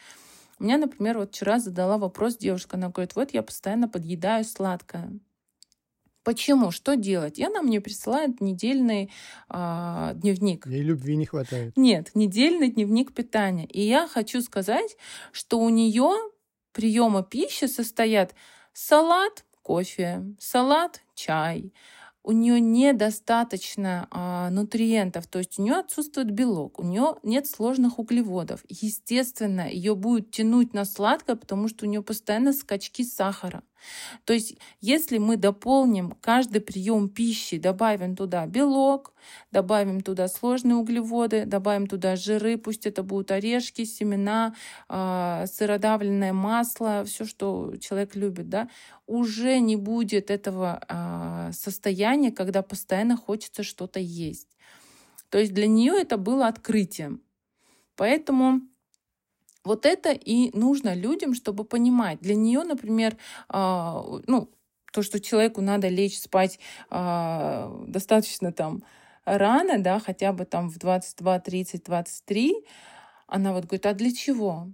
У 0.60 0.66
меня, 0.66 0.78
например, 0.78 1.18
вот 1.20 1.30
вчера 1.30 1.60
задала 1.60 1.98
вопрос 1.98 2.36
девушка, 2.38 2.76
она 2.76 2.90
говорит, 2.90 3.16
вот 3.16 3.32
я 3.34 3.42
постоянно 3.42 3.88
подъедаю 3.88 4.44
сладкое. 4.44 5.18
Почему? 6.28 6.72
Что 6.72 6.98
делать? 6.98 7.40
И 7.40 7.46
она 7.46 7.62
мне 7.62 7.80
присылает 7.80 8.42
недельный 8.42 9.10
э, 9.50 10.12
дневник. 10.16 10.68
Ей 10.68 10.82
любви 10.82 11.16
не 11.16 11.26
хватает. 11.26 11.72
Нет, 11.78 12.12
недельный 12.16 12.70
дневник 12.70 13.14
питания. 13.14 13.66
И 13.66 13.80
я 13.80 14.10
хочу 14.10 14.42
сказать, 14.42 14.98
что 15.32 15.58
у 15.58 15.70
нее 15.70 16.12
приемы 16.74 17.24
пищи 17.24 17.68
состоят 17.68 18.36
салат, 18.74 19.46
кофе, 19.62 20.26
салат, 20.38 21.02
чай, 21.16 21.72
у 22.28 22.34
нее 22.34 22.60
недостаточно 22.60 24.10
а, 24.12 24.50
нутриентов, 24.50 25.28
то 25.28 25.40
есть 25.40 25.58
у 25.58 25.62
нее 25.62 25.76
отсутствует 25.76 26.30
белок, 26.30 26.78
у 26.78 26.84
нее 26.84 27.16
нет 27.24 27.48
сложных 27.48 28.00
углеводов. 28.00 28.66
Естественно, 28.68 29.72
ее 29.72 29.96
будет 29.96 30.32
тянуть 30.32 30.74
на 30.74 30.84
сладкое, 30.84 31.38
потому 31.38 31.70
что 31.70 31.86
у 31.86 31.88
нее 31.90 32.04
постоянно 32.04 32.52
скачки 32.52 33.06
сахара. 33.06 33.64
То 34.26 34.34
есть, 34.34 34.58
если 34.82 35.18
мы 35.18 35.38
дополним 35.38 36.12
каждый 36.22 36.62
прием 36.62 37.10
пищи, 37.10 37.58
добавим 37.58 38.16
туда 38.16 38.46
белок, 38.46 39.14
добавим 39.52 40.02
туда 40.02 40.28
сложные 40.28 40.76
углеводы, 40.76 41.46
добавим 41.46 41.88
туда 41.88 42.16
жиры, 42.16 42.58
пусть 42.58 42.86
это 42.86 43.04
будут 43.04 43.32
орешки, 43.32 43.86
семена, 43.86 44.56
э, 44.90 45.46
сыродавленное 45.48 46.34
масло, 46.34 47.04
все, 47.06 47.26
что 47.26 47.74
человек 47.80 48.16
любит, 48.16 48.50
да, 48.50 48.70
уже 49.06 49.60
не 49.60 49.76
будет 49.76 50.30
этого 50.32 50.82
э, 50.88 51.52
состояния, 51.54 52.32
когда 52.32 52.62
постоянно 52.62 53.18
хочется 53.18 53.64
что-то 53.64 54.00
есть. 54.00 54.58
То 55.30 55.38
есть 55.38 55.54
для 55.54 55.68
нее 55.68 55.94
это 56.00 56.18
было 56.18 56.48
открытием. 56.48 57.22
Поэтому 57.96 58.62
вот 59.68 59.86
это 59.86 60.12
и 60.12 60.58
нужно 60.58 60.96
людям, 60.96 61.36
чтобы 61.36 61.64
понимать. 61.64 62.20
Для 62.22 62.36
нее, 62.36 62.64
например, 62.64 63.18
а, 63.50 64.04
ну, 64.26 64.50
то, 64.92 65.04
что 65.04 65.20
человеку 65.20 65.62
надо 65.62 65.90
лечь 65.90 66.20
спать 66.20 66.60
а, 66.90 67.84
достаточно 67.88 68.52
там 68.52 68.84
рано, 69.26 69.78
да, 69.80 70.00
хотя 70.00 70.34
бы 70.34 70.46
там 70.46 70.70
в 70.70 70.80
22, 70.80 71.40
30, 71.40 71.84
23, 71.84 72.56
она 73.28 73.54
вот 73.54 73.66
говорит, 73.66 73.86
а 73.86 73.94
для 73.94 74.12
чего? 74.14 74.72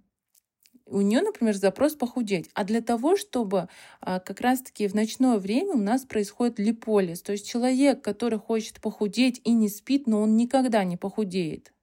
У 0.85 1.01
нее, 1.01 1.21
например, 1.21 1.55
запрос 1.55 1.95
похудеть. 1.95 2.49
А 2.53 2.63
для 2.63 2.81
того, 2.81 3.17
чтобы 3.17 3.67
а, 3.99 4.19
как 4.19 4.41
раз-таки 4.41 4.87
в 4.87 4.93
ночное 4.93 5.37
время 5.37 5.73
у 5.73 5.77
нас 5.77 6.05
происходит 6.05 6.59
липолиз. 6.59 7.21
То 7.21 7.31
есть 7.31 7.49
человек, 7.49 8.03
который 8.03 8.37
хочет 8.37 8.79
похудеть 8.79 9.41
и 9.43 9.53
не 9.53 9.69
спит, 9.69 10.07
но 10.07 10.21
он 10.21 10.37
никогда 10.37 10.83
не 10.83 10.97
похудеет 10.97 11.73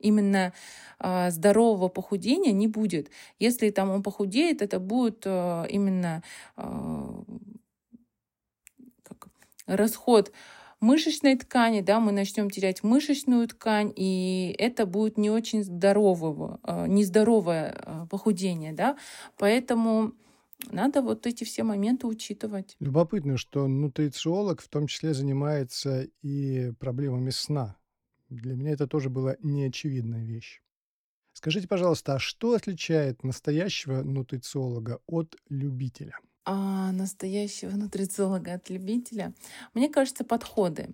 именно 0.00 0.52
э, 0.98 1.30
здорового 1.30 1.88
похудения 1.88 2.52
не 2.52 2.68
будет. 2.68 3.10
Если 3.38 3.70
там 3.70 3.90
он 3.90 4.02
похудеет, 4.02 4.62
это 4.62 4.80
будет 4.80 5.22
э, 5.24 5.66
именно 5.68 6.22
э, 6.56 6.62
как, 9.02 9.28
расход 9.66 10.32
мышечной 10.80 11.36
ткани, 11.36 11.82
да, 11.82 12.00
мы 12.00 12.10
начнем 12.10 12.48
терять 12.48 12.82
мышечную 12.82 13.46
ткань, 13.48 13.92
и 13.94 14.54
это 14.58 14.86
будет 14.86 15.18
не 15.18 15.30
очень 15.30 15.62
здорового, 15.62 16.58
нездоровое 16.88 18.06
похудение, 18.08 18.72
да, 18.72 18.96
поэтому 19.36 20.14
надо 20.70 21.02
вот 21.02 21.26
эти 21.26 21.44
все 21.44 21.62
моменты 21.62 22.06
учитывать. 22.06 22.76
Любопытно, 22.80 23.36
что 23.36 23.66
нутрициолог 23.66 24.60
в 24.60 24.68
том 24.68 24.86
числе 24.86 25.14
занимается 25.14 26.08
и 26.22 26.72
проблемами 26.78 27.30
сна. 27.30 27.76
Для 28.30 28.54
меня 28.56 28.70
это 28.72 28.86
тоже 28.86 29.10
была 29.10 29.36
неочевидная 29.40 30.24
вещь. 30.24 30.62
Скажите, 31.32 31.68
пожалуйста, 31.68 32.14
а 32.16 32.20
что 32.20 32.54
отличает 32.54 33.24
настоящего 33.24 34.02
нутрициолога 34.02 35.00
от 35.06 35.36
любителя? 35.48 36.18
а, 36.46 36.90
настоящего 36.92 37.70
нутрициолога 37.76 38.54
от 38.54 38.70
любителя? 38.70 39.34
Мне 39.74 39.88
кажется, 39.90 40.24
подходы. 40.24 40.88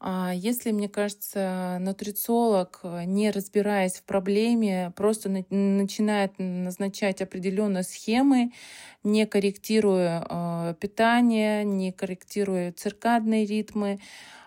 А, 0.00 0.32
если, 0.34 0.72
мне 0.72 0.88
кажется, 0.88 1.78
нутрициолог, 1.80 2.80
не 3.06 3.30
разбираясь 3.30 3.94
в 3.98 4.02
проблеме, 4.04 4.92
просто 4.96 5.28
на- 5.30 5.44
начинает 5.50 6.32
назначать 6.38 7.22
определенные 7.22 7.84
схемы, 7.84 8.52
не 9.04 9.26
корректируя 9.26 10.26
э, 10.28 10.74
питание, 10.80 11.64
не 11.64 11.92
корректируя 11.92 12.72
циркадные 12.72 13.46
ритмы, 13.46 14.00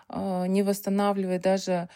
э, 0.08 0.46
не 0.48 0.62
восстанавливая 0.62 1.40
даже 1.40 1.88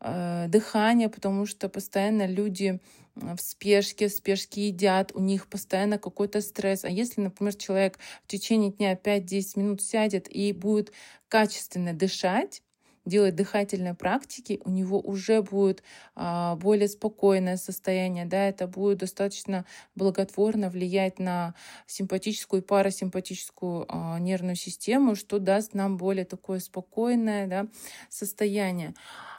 э, 0.00 0.46
дыхание, 0.48 1.08
потому 1.08 1.46
что 1.46 1.68
постоянно 1.68 2.26
люди 2.26 2.80
в 3.14 3.38
спешке, 3.38 4.08
в 4.08 4.12
спешке 4.12 4.68
едят, 4.68 5.12
у 5.14 5.20
них 5.20 5.48
постоянно 5.48 5.98
какой-то 5.98 6.40
стресс. 6.40 6.84
А 6.84 6.88
если, 6.88 7.20
например, 7.20 7.54
человек 7.54 7.98
в 8.24 8.28
течение 8.28 8.72
дня 8.72 8.94
5-10 8.94 9.58
минут 9.58 9.82
сядет 9.82 10.34
и 10.34 10.52
будет 10.52 10.92
качественно 11.28 11.92
дышать, 11.92 12.62
делать 13.10 13.34
дыхательные 13.34 13.94
практики, 13.94 14.60
у 14.64 14.70
него 14.70 14.98
уже 14.98 15.42
будет 15.42 15.82
а, 16.14 16.56
более 16.56 16.88
спокойное 16.88 17.58
состояние, 17.58 18.24
да, 18.24 18.48
это 18.48 18.66
будет 18.66 18.98
достаточно 18.98 19.66
благотворно 19.94 20.70
влиять 20.70 21.18
на 21.18 21.54
симпатическую 21.86 22.62
и 22.62 22.64
парасимпатическую 22.64 23.84
а, 23.88 24.18
нервную 24.18 24.56
систему, 24.56 25.14
что 25.14 25.38
даст 25.38 25.74
нам 25.74 25.98
более 25.98 26.24
такое 26.24 26.60
спокойное 26.60 27.46
да, 27.46 27.66
состояние. 28.08 28.94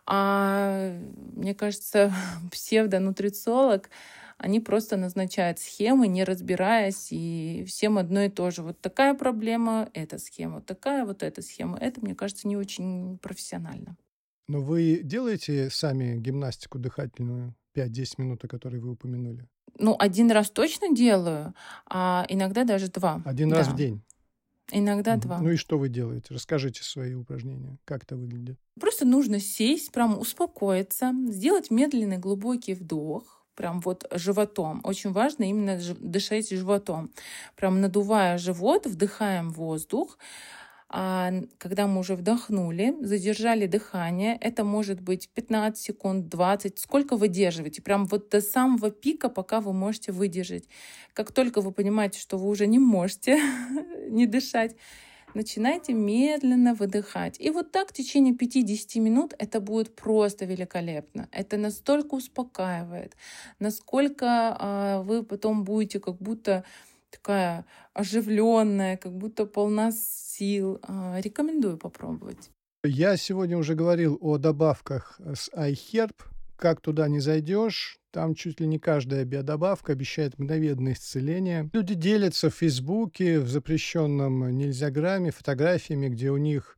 А 0.06 0.94
мне 1.36 1.56
кажется, 1.56 2.14
псевдонутрициолог 2.52 3.90
они 4.42 4.60
просто 4.60 4.98
назначают 4.98 5.60
схемы, 5.60 6.08
не 6.08 6.24
разбираясь, 6.24 7.10
и 7.12 7.64
всем 7.68 8.00
одно 8.00 8.24
и 8.24 8.30
то 8.30 8.50
же. 8.50 8.64
Вот 8.64 8.82
такая 8.82 9.14
проблема, 9.14 9.90
эта 9.94 10.18
схема, 10.18 10.62
такая 10.62 11.06
вот 11.06 11.22
эта 11.22 11.44
схема. 11.44 11.78
Это, 11.78 12.02
мне 12.02 12.16
кажется, 12.16 12.48
не 12.48 12.58
очень 12.58 13.20
профессионально. 13.20 13.96
Но 14.48 14.62
вы 14.62 15.02
делаете 15.04 15.70
сами 15.70 16.18
гимнастику 16.18 16.80
дыхательную 16.80 17.54
5-10 17.78 18.14
минут, 18.18 18.44
о 18.44 18.48
которой 18.48 18.78
вы 18.78 18.94
упомянули? 18.94 19.48
Ну, 19.78 19.96
один 20.00 20.32
раз 20.32 20.50
точно 20.50 20.92
делаю, 20.92 21.54
а 21.86 22.26
иногда 22.28 22.64
даже 22.64 22.88
два. 22.88 23.22
Один 23.24 23.50
да. 23.50 23.58
раз 23.58 23.68
в 23.68 23.76
день? 23.76 24.02
Иногда 24.72 25.18
два. 25.18 25.40
Ну 25.40 25.52
и 25.52 25.56
что 25.56 25.78
вы 25.78 25.88
делаете? 25.90 26.34
Расскажите 26.34 26.84
свои 26.84 27.14
упражнения. 27.14 27.78
Как 27.86 28.04
это 28.04 28.16
выглядит? 28.16 28.58
Просто 28.80 29.06
нужно 29.06 29.40
сесть, 29.40 29.92
прям 29.92 30.18
успокоиться, 30.18 31.14
сделать 31.28 31.70
медленный 31.70 32.18
глубокий 32.18 32.74
вдох, 32.74 33.41
прям 33.56 33.80
вот 33.82 34.06
животом. 34.12 34.82
Очень 34.84 35.12
важно 35.12 35.50
именно 35.50 35.80
дышать 36.00 36.50
животом. 36.50 37.12
Прям 37.56 37.82
надувая 37.82 38.38
живот, 38.38 38.86
вдыхаем 38.86 39.52
воздух. 39.52 40.18
А 40.94 41.32
когда 41.58 41.88
мы 41.88 42.02
уже 42.02 42.16
вдохнули, 42.16 42.94
задержали 43.00 43.66
дыхание, 43.66 44.38
это 44.42 44.66
может 44.66 45.00
быть 45.00 45.30
15 45.30 45.82
секунд, 45.82 46.28
20, 46.28 46.80
сколько 46.80 47.16
выдерживаете, 47.16 47.82
прям 47.82 48.08
вот 48.08 48.30
до 48.30 48.42
самого 48.42 48.92
пика, 48.92 49.30
пока 49.30 49.62
вы 49.62 49.72
можете 49.72 50.12
выдержать. 50.12 50.66
Как 51.14 51.32
только 51.32 51.62
вы 51.62 51.72
понимаете, 51.72 52.20
что 52.20 52.38
вы 52.38 52.50
уже 52.50 52.68
не 52.68 52.78
можете 52.78 53.40
не 54.10 54.26
дышать, 54.26 54.76
начинайте 55.34 55.94
медленно 55.94 56.74
выдыхать. 56.74 57.40
И 57.40 57.50
вот 57.50 57.72
так 57.72 57.90
в 57.90 57.94
течение 57.94 58.34
5-10 58.34 59.00
минут 59.00 59.34
это 59.38 59.60
будет 59.60 59.96
просто 59.96 60.46
великолепно. 60.46 61.28
Это 61.32 61.58
настолько 61.58 62.16
успокаивает, 62.16 63.16
насколько 63.60 64.26
а, 64.28 65.02
вы 65.04 65.24
потом 65.24 65.64
будете 65.64 66.00
как 66.00 66.18
будто 66.18 66.64
такая 67.10 67.66
оживленная, 67.94 68.98
как 68.98 69.14
будто 69.14 69.46
полна 69.46 69.92
сил. 69.92 70.80
А, 70.84 71.20
рекомендую 71.20 71.78
попробовать. 71.78 72.50
Я 72.84 73.16
сегодня 73.18 73.58
уже 73.58 73.76
говорил 73.76 74.18
о 74.22 74.38
добавках 74.38 75.20
с 75.20 75.50
iHerb. 75.54 76.16
Как 76.56 76.82
туда 76.82 77.08
не 77.08 77.20
зайдешь, 77.20 78.01
там 78.12 78.36
чуть 78.36 78.60
ли 78.60 78.68
не 78.68 78.78
каждая 78.78 79.26
биодобавка 79.26 79.94
обещает 79.94 80.38
мгновенное 80.38 80.94
исцеление. 80.94 81.70
Люди 81.74 81.96
делятся 81.96 82.50
в 82.50 82.56
Фейсбуке, 82.56 83.40
в 83.40 83.50
запрещенном 83.50 84.56
нельзя 84.58 84.92
грамме, 84.92 85.32
фотографиями, 85.32 86.10
где 86.10 86.30
у 86.30 86.38
них 86.38 86.78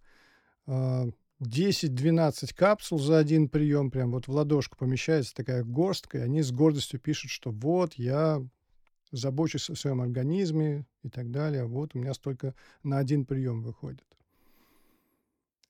э, 0.67 0.72
а, 0.72 1.10
10-12 1.41 2.54
капсул 2.56 3.00
за 3.00 3.17
один 3.17 3.50
прием, 3.50 3.91
прям 3.91 4.12
вот 4.12 4.28
в 4.28 4.32
ладошку 4.32 4.78
помещается 4.78 5.34
такая 5.34 5.63
горстка, 5.63 6.19
и 6.19 6.22
они 6.22 6.41
с 6.41 6.52
гордостью 6.52 7.00
пишут, 7.00 7.32
что 7.32 7.52
вот 7.52 7.96
я 7.96 8.41
забочусь 9.12 9.69
о 9.69 9.76
своем 9.76 10.02
организме 10.02 10.86
и 11.04 11.10
так 11.10 11.32
далее, 11.32 11.65
вот 11.65 11.91
у 11.93 12.00
меня 12.00 12.13
столько 12.13 12.56
на 12.84 12.98
один 12.98 13.26
прием 13.26 13.62
выходит. 13.62 14.06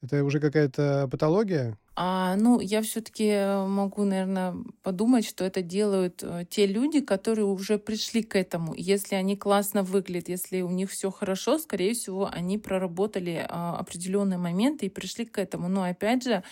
Это 0.02 0.24
уже 0.24 0.40
какая-то 0.40 1.08
патология? 1.10 1.78
А, 1.96 2.36
ну, 2.38 2.60
я 2.60 2.82
все-таки 2.82 3.32
могу, 3.68 4.04
наверное, 4.04 4.56
подумать, 4.82 5.28
что 5.28 5.46
это 5.46 5.62
делают 5.62 6.24
э, 6.24 6.44
те 6.50 6.66
люди, 6.66 7.02
которые 7.02 7.46
уже 7.46 7.78
пришли 7.78 8.24
к 8.24 8.36
этому. 8.36 8.74
Если 8.76 9.14
они 9.14 9.38
классно 9.38 9.84
выглядят, 9.84 10.28
если 10.28 10.62
у 10.62 10.72
них 10.72 10.90
все 10.90 11.12
хорошо, 11.12 11.60
скорее 11.60 11.94
всего, 11.94 12.28
они 12.32 12.58
проработали 12.58 13.46
а, 13.48 13.78
определенные 13.78 14.40
моменты 14.40 14.88
и 14.88 14.90
пришли 14.90 15.26
к 15.26 15.38
этому. 15.38 15.68
Но 15.68 15.84
опять 15.84 16.24
же, 16.24 16.44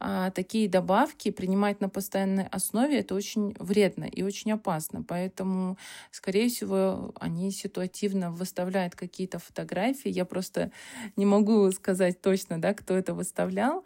а, 0.00 0.30
такие 0.30 0.66
добавки 0.66 1.30
принимать 1.30 1.82
на 1.82 1.90
постоянной 1.90 2.46
основе 2.46 3.00
это 3.00 3.14
очень 3.14 3.54
вредно 3.58 4.04
и 4.04 4.22
очень 4.22 4.52
опасно. 4.52 5.02
Поэтому, 5.02 5.76
скорее 6.10 6.48
всего, 6.48 7.12
они 7.20 7.50
ситуативно 7.50 8.30
выставляют 8.30 8.94
какие-то 8.94 9.40
фотографии. 9.40 10.08
Я 10.08 10.24
просто 10.24 10.72
не 11.16 11.26
могу 11.26 11.70
сказать 11.72 12.22
точно, 12.22 12.58
да, 12.58 12.72
кто 12.72 12.94
это 12.94 13.12
выставлял. 13.12 13.84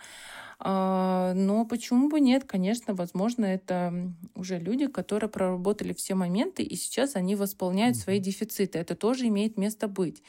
А, 0.62 1.32
но 1.34 1.64
почему 1.64 2.10
бы 2.10 2.20
нет? 2.20 2.44
Конечно, 2.44 2.94
возможно, 2.94 3.46
это 3.46 4.12
уже 4.34 4.58
люди, 4.58 4.86
которые 4.86 5.30
проработали 5.30 5.94
все 5.94 6.14
моменты, 6.14 6.62
и 6.62 6.76
сейчас 6.76 7.16
они 7.16 7.34
восполняют 7.34 7.96
свои 7.96 8.18
дефициты. 8.18 8.78
Это 8.78 8.94
тоже 8.94 9.26
имеет 9.28 9.56
место 9.56 9.88
быть. 9.88 10.22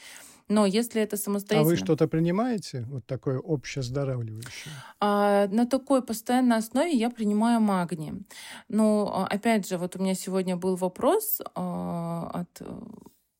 Но 0.48 0.66
если 0.66 1.02
это 1.02 1.18
самостоятельно... 1.18 1.70
А 1.70 1.72
вы 1.72 1.78
что-то 1.78 2.08
принимаете, 2.08 2.86
вот 2.90 3.06
такое 3.06 3.40
общездоравливающее? 3.40 4.74
А, 5.00 5.48
на 5.48 5.66
такой 5.66 6.02
постоянной 6.02 6.58
основе 6.58 6.92
я 6.92 7.10
принимаю 7.10 7.60
магний. 7.62 8.26
Но, 8.68 9.12
а, 9.14 9.28
опять 9.28 9.68
же, 9.68 9.78
вот 9.78 9.96
у 9.96 10.00
меня 10.00 10.14
сегодня 10.14 10.56
был 10.56 10.76
вопрос 10.76 11.42
а, 11.56 12.32
от, 12.34 12.62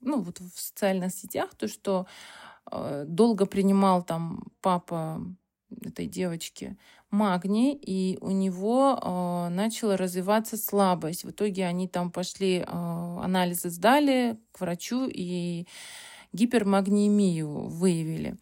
ну, 0.02 0.22
вот 0.22 0.40
в 0.40 0.60
социальных 0.60 1.14
сетях, 1.14 1.50
то, 1.56 1.68
что 1.68 2.06
а, 2.66 3.04
долго 3.06 3.46
принимал 3.46 4.04
там 4.04 4.44
папа 4.62 5.22
этой 5.84 6.08
девочки 6.08 6.78
магний, 7.10 7.74
и 7.74 8.18
у 8.22 8.32
него 8.32 8.98
э, 9.02 9.50
начала 9.54 9.98
развиваться 9.98 10.58
слабость. 10.58 11.24
В 11.24 11.32
итоге 11.32 11.66
они 11.66 11.88
там 11.88 12.12
пошли, 12.12 12.60
э, 12.60 12.64
анализы 12.66 13.70
сдали 13.70 14.38
к 14.52 14.62
врачу 14.62 15.08
и 15.08 15.68
гипермагниемию 16.34 17.68
выявили. 17.68 18.38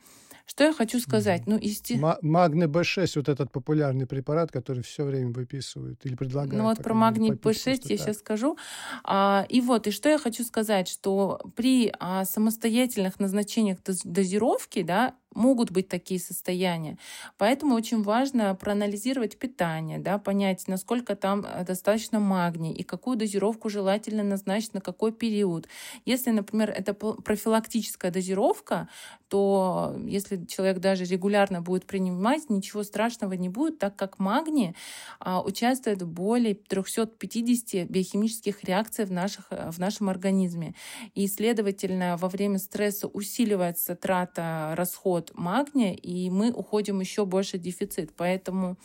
Что 0.49 0.63
я 0.63 0.73
хочу 0.73 0.99
сказать? 0.99 1.43
Ну, 1.45 1.57
исти... 1.57 1.93
Магний 2.21 2.65
Б6, 2.65 3.11
вот 3.17 3.29
этот 3.29 3.51
популярный 3.51 4.07
препарат, 4.07 4.51
который 4.51 4.81
все 4.81 5.03
время 5.03 5.31
выписывают 5.31 6.03
или 6.05 6.15
предлагают. 6.15 6.55
Ну 6.55 6.63
вот 6.63 6.79
про 6.79 6.95
магний 6.95 7.31
Б6 7.31 7.67
я 7.67 7.77
так. 7.77 7.85
сейчас 7.85 8.17
скажу. 8.17 8.57
А, 9.03 9.45
и 9.47 9.61
вот, 9.61 9.85
и 9.85 9.91
что 9.91 10.09
я 10.09 10.17
хочу 10.17 10.43
сказать, 10.43 10.87
что 10.87 11.39
при 11.55 11.93
а, 11.99 12.25
самостоятельных 12.25 13.19
назначениях 13.19 13.77
дозировки, 14.03 14.81
да, 14.81 15.13
могут 15.33 15.71
быть 15.71 15.87
такие 15.87 16.19
состояния. 16.19 16.97
Поэтому 17.37 17.75
очень 17.75 18.01
важно 18.01 18.55
проанализировать 18.55 19.37
питание, 19.37 19.99
да, 19.99 20.17
понять, 20.17 20.67
насколько 20.67 21.15
там 21.15 21.45
э, 21.45 21.63
достаточно 21.63 22.19
магния 22.19 22.73
и 22.73 22.83
какую 22.83 23.17
дозировку 23.17 23.69
желательно 23.69 24.23
назначить 24.23 24.73
на 24.73 24.81
какой 24.81 25.11
период. 25.11 25.67
Если, 26.05 26.31
например, 26.31 26.71
это 26.71 26.93
профилактическая 26.93 28.11
дозировка, 28.11 28.89
то 29.27 29.95
если 30.07 30.43
человек 30.45 30.79
даже 30.79 31.05
регулярно 31.05 31.61
будет 31.61 31.85
принимать, 31.85 32.49
ничего 32.49 32.83
страшного 32.83 33.33
не 33.33 33.49
будет, 33.49 33.77
так 33.77 33.95
как 33.95 34.17
магний 34.17 34.75
а, 35.19 35.41
участвует 35.41 36.01
в 36.01 36.07
более 36.07 36.55
350 36.55 37.87
биохимических 37.87 38.63
реакций 38.63 39.05
в, 39.05 39.11
наших, 39.11 39.45
э, 39.51 39.69
в 39.71 39.77
нашем 39.77 40.09
организме. 40.09 40.73
И, 41.13 41.27
следовательно, 41.27 42.17
во 42.17 42.29
время 42.29 42.57
стресса 42.57 43.07
усиливается 43.07 43.95
трата, 43.95 44.73
расход 44.75 45.18
от 45.19 45.38
магния, 45.38 45.93
и 45.93 46.29
мы 46.29 46.51
уходим 46.51 46.99
еще 46.99 47.25
больше 47.25 47.58
в 47.58 47.62
дефицит. 47.62 48.13
Поэтому 48.15 48.77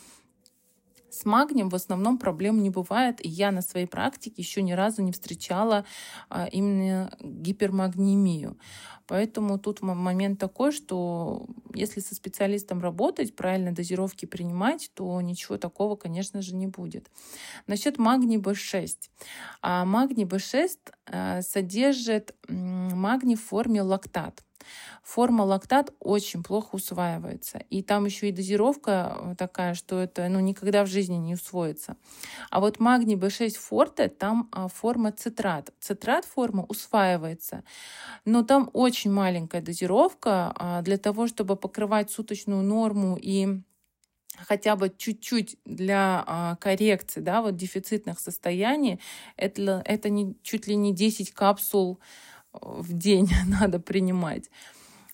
с 1.15 1.23
магнием 1.25 1.69
в 1.69 1.75
основном 1.75 2.17
проблем 2.17 2.61
не 2.61 2.69
бывает, 2.69 3.25
и 3.25 3.29
я 3.29 3.51
на 3.51 3.61
своей 3.61 3.85
практике 3.85 4.35
еще 4.37 4.61
ни 4.61 4.73
разу 4.73 5.01
не 5.01 5.13
встречала 5.13 5.85
а, 6.29 6.47
именно 6.47 7.09
гипермагниемию. 7.21 8.57
Поэтому 9.07 9.59
тут 9.59 9.81
момент 9.81 10.39
такой, 10.39 10.71
что 10.71 11.47
если 11.73 11.99
со 11.99 12.15
специалистом 12.15 12.81
работать, 12.81 13.35
правильно 13.35 13.71
дозировки 13.71 14.25
принимать, 14.25 14.91
то 14.93 15.21
ничего 15.21 15.57
такого, 15.57 15.95
конечно 15.95 16.41
же, 16.41 16.55
не 16.55 16.67
будет. 16.67 17.09
Насчет 17.67 17.97
магний 17.97 18.37
B6. 18.37 18.89
А 19.61 19.85
магний 19.85 20.25
B6 20.25 20.69
а, 21.05 21.41
содержит 21.41 22.35
магний 22.49 23.35
в 23.35 23.43
форме 23.43 23.81
лактат. 23.83 24.44
Форма 25.03 25.43
лактат 25.43 25.93
очень 25.99 26.43
плохо 26.43 26.75
усваивается. 26.75 27.59
И 27.69 27.83
там 27.83 28.05
еще 28.05 28.29
и 28.29 28.31
дозировка 28.31 29.17
э, 29.17 29.35
такая, 29.37 29.73
что 29.73 29.99
это 29.99 30.27
ну, 30.29 30.39
никогда 30.39 30.83
в 30.83 30.87
жизни 30.87 31.15
не 31.15 31.35
усвоится. 31.35 31.97
А 32.49 32.59
вот 32.59 32.79
магний 32.79 33.15
B6 33.15 33.51
форте, 33.51 34.09
там 34.09 34.49
а, 34.51 34.67
форма 34.67 35.11
цитрат. 35.11 35.71
Цитрат 35.79 36.25
форма 36.25 36.65
усваивается. 36.67 37.63
Но 38.25 38.43
там 38.43 38.69
очень 38.73 39.11
маленькая 39.11 39.61
дозировка 39.61 40.53
а, 40.55 40.81
для 40.81 40.97
того, 40.97 41.27
чтобы 41.27 41.55
покрывать 41.55 42.11
суточную 42.11 42.63
норму 42.63 43.17
и 43.21 43.61
хотя 44.37 44.75
бы 44.75 44.91
чуть-чуть 44.95 45.57
для 45.65 46.23
а, 46.25 46.55
коррекции, 46.57 47.21
да, 47.21 47.41
вот 47.41 47.55
дефицитных 47.55 48.19
состояний, 48.19 48.99
это, 49.37 49.81
это 49.85 50.09
не, 50.09 50.35
чуть 50.43 50.67
ли 50.67 50.75
не 50.75 50.93
10 50.93 51.31
капсул 51.31 51.99
в 52.61 52.93
день 52.93 53.29
надо 53.47 53.79
принимать. 53.79 54.49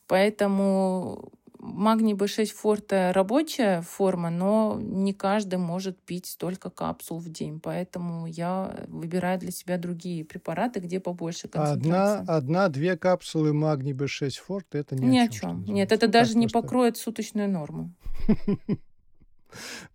Поэтому 0.08 1.32
магний 1.62 2.14
B6 2.14 2.48
форте 2.48 3.12
рабочая 3.12 3.82
форма, 3.82 4.30
но 4.30 4.80
не 4.82 5.14
каждый 5.14 5.60
может 5.60 6.00
пить 6.00 6.26
столько 6.26 6.70
капсул 6.70 7.20
в 7.20 7.30
день. 7.30 7.60
Поэтому 7.60 8.26
я 8.26 8.86
выбираю 8.88 9.40
для 9.40 9.52
себя 9.52 9.78
другие 9.78 10.26
препараты, 10.26 10.80
где 10.80 11.00
побольше 11.00 11.48
концентрации. 11.48 12.22
Одна, 12.22 12.36
одна-две 12.36 12.98
капсулы 12.98 13.54
магний 13.54 13.94
B6 13.94 14.32
форте 14.32 14.80
это 14.80 14.96
ни, 14.96 15.06
ни 15.06 15.20
о 15.20 15.28
чем. 15.28 15.64
Нет, 15.66 15.92
это 15.92 16.08
даже 16.08 16.38
не 16.38 16.48
просто... 16.48 16.62
покроет 16.62 16.98
суточную 16.98 17.50
норму. 17.50 17.92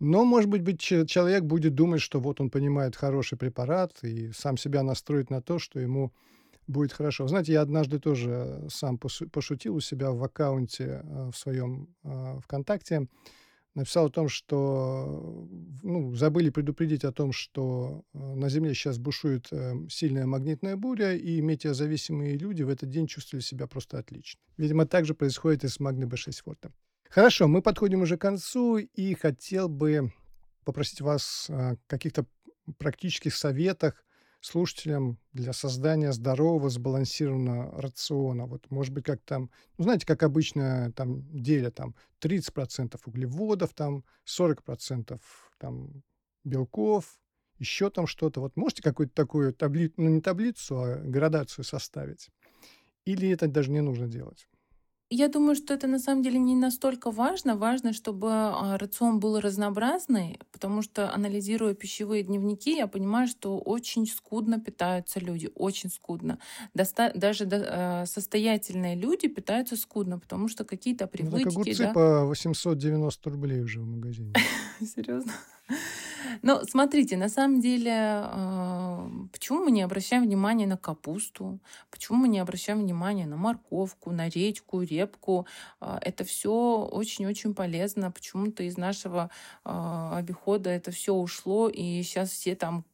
Но, 0.00 0.24
может 0.24 0.50
быть, 0.50 0.80
человек 0.80 1.44
будет 1.44 1.74
думать, 1.74 2.00
что 2.00 2.20
вот 2.20 2.40
он 2.40 2.50
понимает 2.50 2.94
хороший 2.94 3.38
препарат 3.38 3.92
и 4.02 4.30
сам 4.32 4.56
себя 4.56 4.82
настроит 4.82 5.30
на 5.30 5.40
то, 5.40 5.58
что 5.58 5.80
ему 5.80 6.12
будет 6.66 6.92
хорошо. 6.92 7.28
Знаете, 7.28 7.52
я 7.52 7.62
однажды 7.62 7.98
тоже 7.98 8.66
сам 8.68 8.98
пошутил 8.98 9.76
у 9.76 9.80
себя 9.80 10.10
в 10.10 10.22
аккаунте 10.22 11.02
э, 11.02 11.30
в 11.32 11.36
своем 11.36 11.88
э, 12.04 12.38
ВКонтакте. 12.42 13.08
Написал 13.74 14.06
о 14.06 14.10
том, 14.10 14.28
что 14.28 15.48
ну, 15.82 16.14
забыли 16.14 16.48
предупредить 16.48 17.04
о 17.04 17.12
том, 17.12 17.32
что 17.32 18.04
э, 18.14 18.18
на 18.18 18.48
Земле 18.48 18.74
сейчас 18.74 18.98
бушует 18.98 19.50
сильная 19.88 20.26
магнитная 20.26 20.76
буря, 20.76 21.14
и 21.14 21.40
метеозависимые 21.40 22.36
люди 22.36 22.62
в 22.62 22.68
этот 22.68 22.88
день 22.90 23.06
чувствовали 23.06 23.42
себя 23.42 23.66
просто 23.66 23.98
отлично. 23.98 24.40
Видимо, 24.56 24.86
так 24.86 25.04
же 25.04 25.14
происходит 25.14 25.64
и 25.64 25.68
с 25.68 25.78
Магни 25.78 26.04
B6 26.04 26.42
Форта. 26.44 26.72
Хорошо, 27.10 27.46
мы 27.48 27.62
подходим 27.62 28.02
уже 28.02 28.16
к 28.16 28.22
концу, 28.22 28.78
и 28.78 29.14
хотел 29.14 29.68
бы 29.68 30.12
попросить 30.64 31.00
вас 31.00 31.46
о 31.48 31.76
каких-то 31.86 32.26
практических 32.78 33.34
советах, 33.34 34.05
слушателям 34.46 35.18
для 35.32 35.52
создания 35.52 36.12
здорового, 36.12 36.70
сбалансированного 36.70 37.80
рациона? 37.80 38.46
Вот, 38.46 38.70
может 38.70 38.92
быть, 38.94 39.04
как 39.04 39.20
там, 39.22 39.50
ну, 39.76 39.84
знаете, 39.84 40.06
как 40.06 40.22
обычно 40.22 40.92
там 40.92 41.22
делят 41.32 41.74
там 41.74 41.94
30% 42.20 42.98
углеводов, 43.06 43.74
там 43.74 44.04
40% 44.24 45.20
там 45.58 46.02
белков, 46.44 47.18
еще 47.58 47.90
там 47.90 48.06
что-то. 48.06 48.40
Вот 48.40 48.56
можете 48.56 48.82
какую-то 48.82 49.14
такую 49.14 49.52
таблицу, 49.52 49.94
ну, 49.96 50.10
не 50.10 50.20
таблицу, 50.20 50.80
а 50.80 50.96
градацию 50.96 51.64
составить? 51.64 52.30
Или 53.04 53.28
это 53.28 53.48
даже 53.48 53.70
не 53.70 53.80
нужно 53.80 54.06
делать? 54.06 54.48
Я 55.10 55.28
думаю, 55.28 55.54
что 55.54 55.72
это 55.72 55.86
на 55.86 56.00
самом 56.00 56.22
деле 56.22 56.38
не 56.40 56.56
настолько 56.56 57.12
важно. 57.12 57.56
Важно, 57.56 57.92
чтобы 57.92 58.28
а, 58.32 58.76
рацион 58.76 59.20
был 59.20 59.38
разнообразный, 59.38 60.40
потому 60.50 60.82
что, 60.82 61.14
анализируя 61.14 61.74
пищевые 61.74 62.24
дневники, 62.24 62.74
я 62.76 62.88
понимаю, 62.88 63.28
что 63.28 63.56
очень 63.58 64.06
скудно 64.08 64.58
питаются 64.60 65.20
люди, 65.20 65.48
очень 65.54 65.90
скудно. 65.90 66.40
Доста- 66.74 67.12
даже 67.14 67.44
до- 67.46 68.02
э, 68.02 68.06
состоятельные 68.06 68.96
люди 68.96 69.28
питаются 69.28 69.76
скудно, 69.76 70.18
потому 70.18 70.48
что 70.48 70.64
какие-то 70.64 71.04
Ну, 71.04 71.08
так 71.08 71.10
привычки, 71.28 71.48
огурцы 71.48 71.78
да. 71.84 71.92
по 71.92 72.24
890 72.24 73.30
рублей 73.30 73.60
уже 73.60 73.80
в 73.80 73.86
магазине. 73.86 74.32
Серьезно? 74.80 75.30
Ну, 76.42 76.60
смотрите, 76.64 77.16
на 77.16 77.28
самом 77.28 77.60
деле, 77.60 77.92
а, 77.94 79.08
почему 79.32 79.64
мы 79.64 79.70
не 79.70 79.82
обращаем 79.82 80.24
внимания 80.24 80.66
на 80.66 80.76
капусту? 80.76 81.60
Почему 81.90 82.18
мы 82.18 82.28
не 82.28 82.38
обращаем 82.38 82.80
внимания 82.80 83.26
на 83.26 83.36
морковку, 83.36 84.10
на 84.10 84.28
редьку, 84.28 84.82
репку? 84.82 85.46
А, 85.80 85.98
Это 86.02 86.24
все 86.24 86.88
очень-очень 86.90 87.54
полезно. 87.54 88.10
Почему-то 88.10 88.62
из 88.62 88.76
нашего 88.76 89.30
а, 89.64 90.16
обихода 90.18 90.70
это 90.70 90.90
все 90.90 91.14
ушло, 91.14 91.68
и 91.68 92.02
сейчас 92.02 92.30
все 92.30 92.54
там 92.54 92.84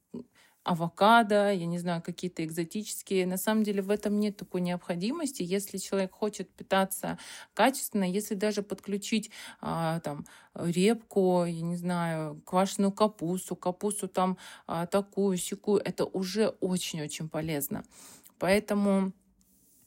авокадо, 0.64 1.52
я 1.52 1.66
не 1.66 1.78
знаю, 1.78 2.02
какие-то 2.02 2.44
экзотические. 2.44 3.26
На 3.26 3.36
самом 3.36 3.62
деле 3.62 3.82
в 3.82 3.90
этом 3.90 4.18
нет 4.20 4.36
такой 4.36 4.60
необходимости. 4.60 5.42
Если 5.42 5.78
человек 5.78 6.12
хочет 6.12 6.50
питаться 6.50 7.18
качественно, 7.54 8.04
если 8.04 8.34
даже 8.34 8.62
подключить 8.62 9.30
а, 9.60 10.00
там 10.00 10.26
репку, 10.54 11.44
я 11.44 11.62
не 11.62 11.76
знаю, 11.76 12.40
квашеную 12.44 12.92
капусту, 12.92 13.56
капусту 13.56 14.08
там 14.08 14.38
а, 14.66 14.86
такую, 14.86 15.36
сякую, 15.36 15.80
это 15.84 16.04
уже 16.04 16.48
очень-очень 16.60 17.28
полезно. 17.28 17.84
Поэтому 18.38 19.12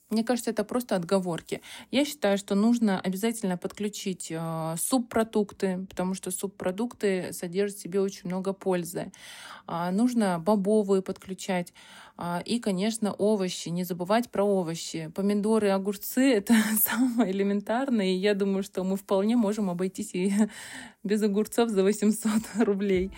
мне 0.09 0.23
кажется, 0.23 0.51
это 0.51 0.63
просто 0.63 0.95
отговорки. 0.95 1.61
Я 1.89 2.05
считаю, 2.05 2.37
что 2.37 2.53
нужно 2.53 2.99
обязательно 2.99 3.57
подключить 3.57 4.27
э, 4.29 4.75
субпродукты, 4.77 5.85
потому 5.89 6.13
что 6.13 6.29
субпродукты 6.29 7.33
содержат 7.33 7.79
в 7.79 7.81
себе 7.81 8.01
очень 8.01 8.21
много 8.25 8.53
пользы. 8.53 9.11
А, 9.65 9.89
нужно 9.91 10.37
бобовые 10.39 11.01
подключать. 11.01 11.73
А, 12.17 12.41
и, 12.45 12.59
конечно, 12.59 13.13
овощи. 13.13 13.69
Не 13.69 13.83
забывать 13.83 14.29
про 14.29 14.43
овощи. 14.43 15.11
Помидоры, 15.15 15.69
огурцы— 15.69 16.33
это 16.33 16.53
самое 16.79 17.31
элементарное. 17.31 18.07
И 18.07 18.15
я 18.15 18.35
думаю, 18.35 18.61
что 18.61 18.83
мы 18.83 18.97
вполне 18.97 19.35
можем 19.35 19.71
обойтись 19.71 20.13
и 20.13 20.31
без 21.03 21.23
огурцов 21.23 21.69
за 21.69 21.83
800 21.83 22.29
рублей. 22.59 23.11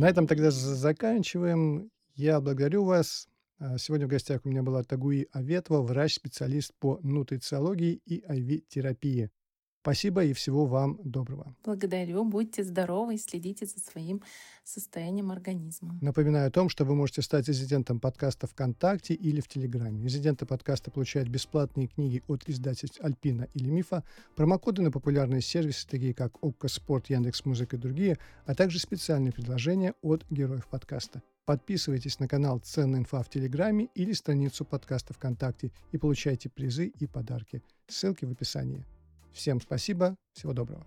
На 0.00 0.08
этом 0.08 0.26
тогда 0.26 0.50
заканчиваем. 0.50 1.90
Я 2.14 2.40
благодарю 2.40 2.84
вас. 2.84 3.28
А, 3.58 3.76
Сегодня 3.76 4.06
в 4.06 4.08
гостях 4.08 4.40
у 4.46 4.48
меня 4.48 4.62
была 4.62 4.82
Тагуи 4.82 5.28
Аветова, 5.30 5.82
врач-специалист 5.82 6.72
по 6.80 6.98
нутрициологии 7.02 8.00
и 8.06 8.24
IV-терапии. 8.26 9.28
Спасибо 9.82 10.22
и 10.24 10.34
всего 10.34 10.66
вам 10.66 10.98
доброго. 11.02 11.56
Благодарю. 11.64 12.24
Будьте 12.24 12.62
здоровы 12.62 13.14
и 13.14 13.18
следите 13.18 13.64
за 13.64 13.80
своим 13.80 14.22
состоянием 14.62 15.30
организма. 15.30 15.98
Напоминаю 16.02 16.48
о 16.48 16.50
том, 16.50 16.68
что 16.68 16.84
вы 16.84 16.94
можете 16.94 17.22
стать 17.22 17.48
резидентом 17.48 17.98
подкаста 17.98 18.46
ВКонтакте 18.46 19.14
или 19.14 19.40
в 19.40 19.48
Телеграме. 19.48 20.04
Резиденты 20.04 20.44
подкаста 20.44 20.90
получают 20.90 21.30
бесплатные 21.30 21.86
книги 21.86 22.22
от 22.28 22.46
издательств 22.46 23.00
Альпина 23.00 23.48
или 23.54 23.70
Мифа, 23.70 24.04
промокоды 24.36 24.82
на 24.82 24.90
популярные 24.90 25.40
сервисы, 25.40 25.88
такие 25.88 26.12
как 26.12 26.36
ОККО 26.42 26.68
Спорт, 26.68 27.08
Яндекс 27.08 27.46
Музыка 27.46 27.76
и 27.76 27.78
другие, 27.78 28.18
а 28.44 28.54
также 28.54 28.78
специальные 28.78 29.32
предложения 29.32 29.94
от 30.02 30.26
героев 30.28 30.68
подкаста. 30.68 31.22
Подписывайтесь 31.46 32.20
на 32.20 32.28
канал 32.28 32.58
«Ценная 32.58 33.00
инфа» 33.00 33.22
в 33.22 33.30
Телеграме 33.30 33.88
или 33.94 34.12
страницу 34.12 34.66
подкаста 34.66 35.14
ВКонтакте 35.14 35.72
и 35.90 35.96
получайте 35.96 36.50
призы 36.50 36.86
и 36.86 37.06
подарки. 37.06 37.62
Ссылки 37.88 38.26
в 38.26 38.30
описании. 38.30 38.84
Всем 39.32 39.60
спасибо, 39.60 40.16
всего 40.32 40.52
доброго. 40.52 40.86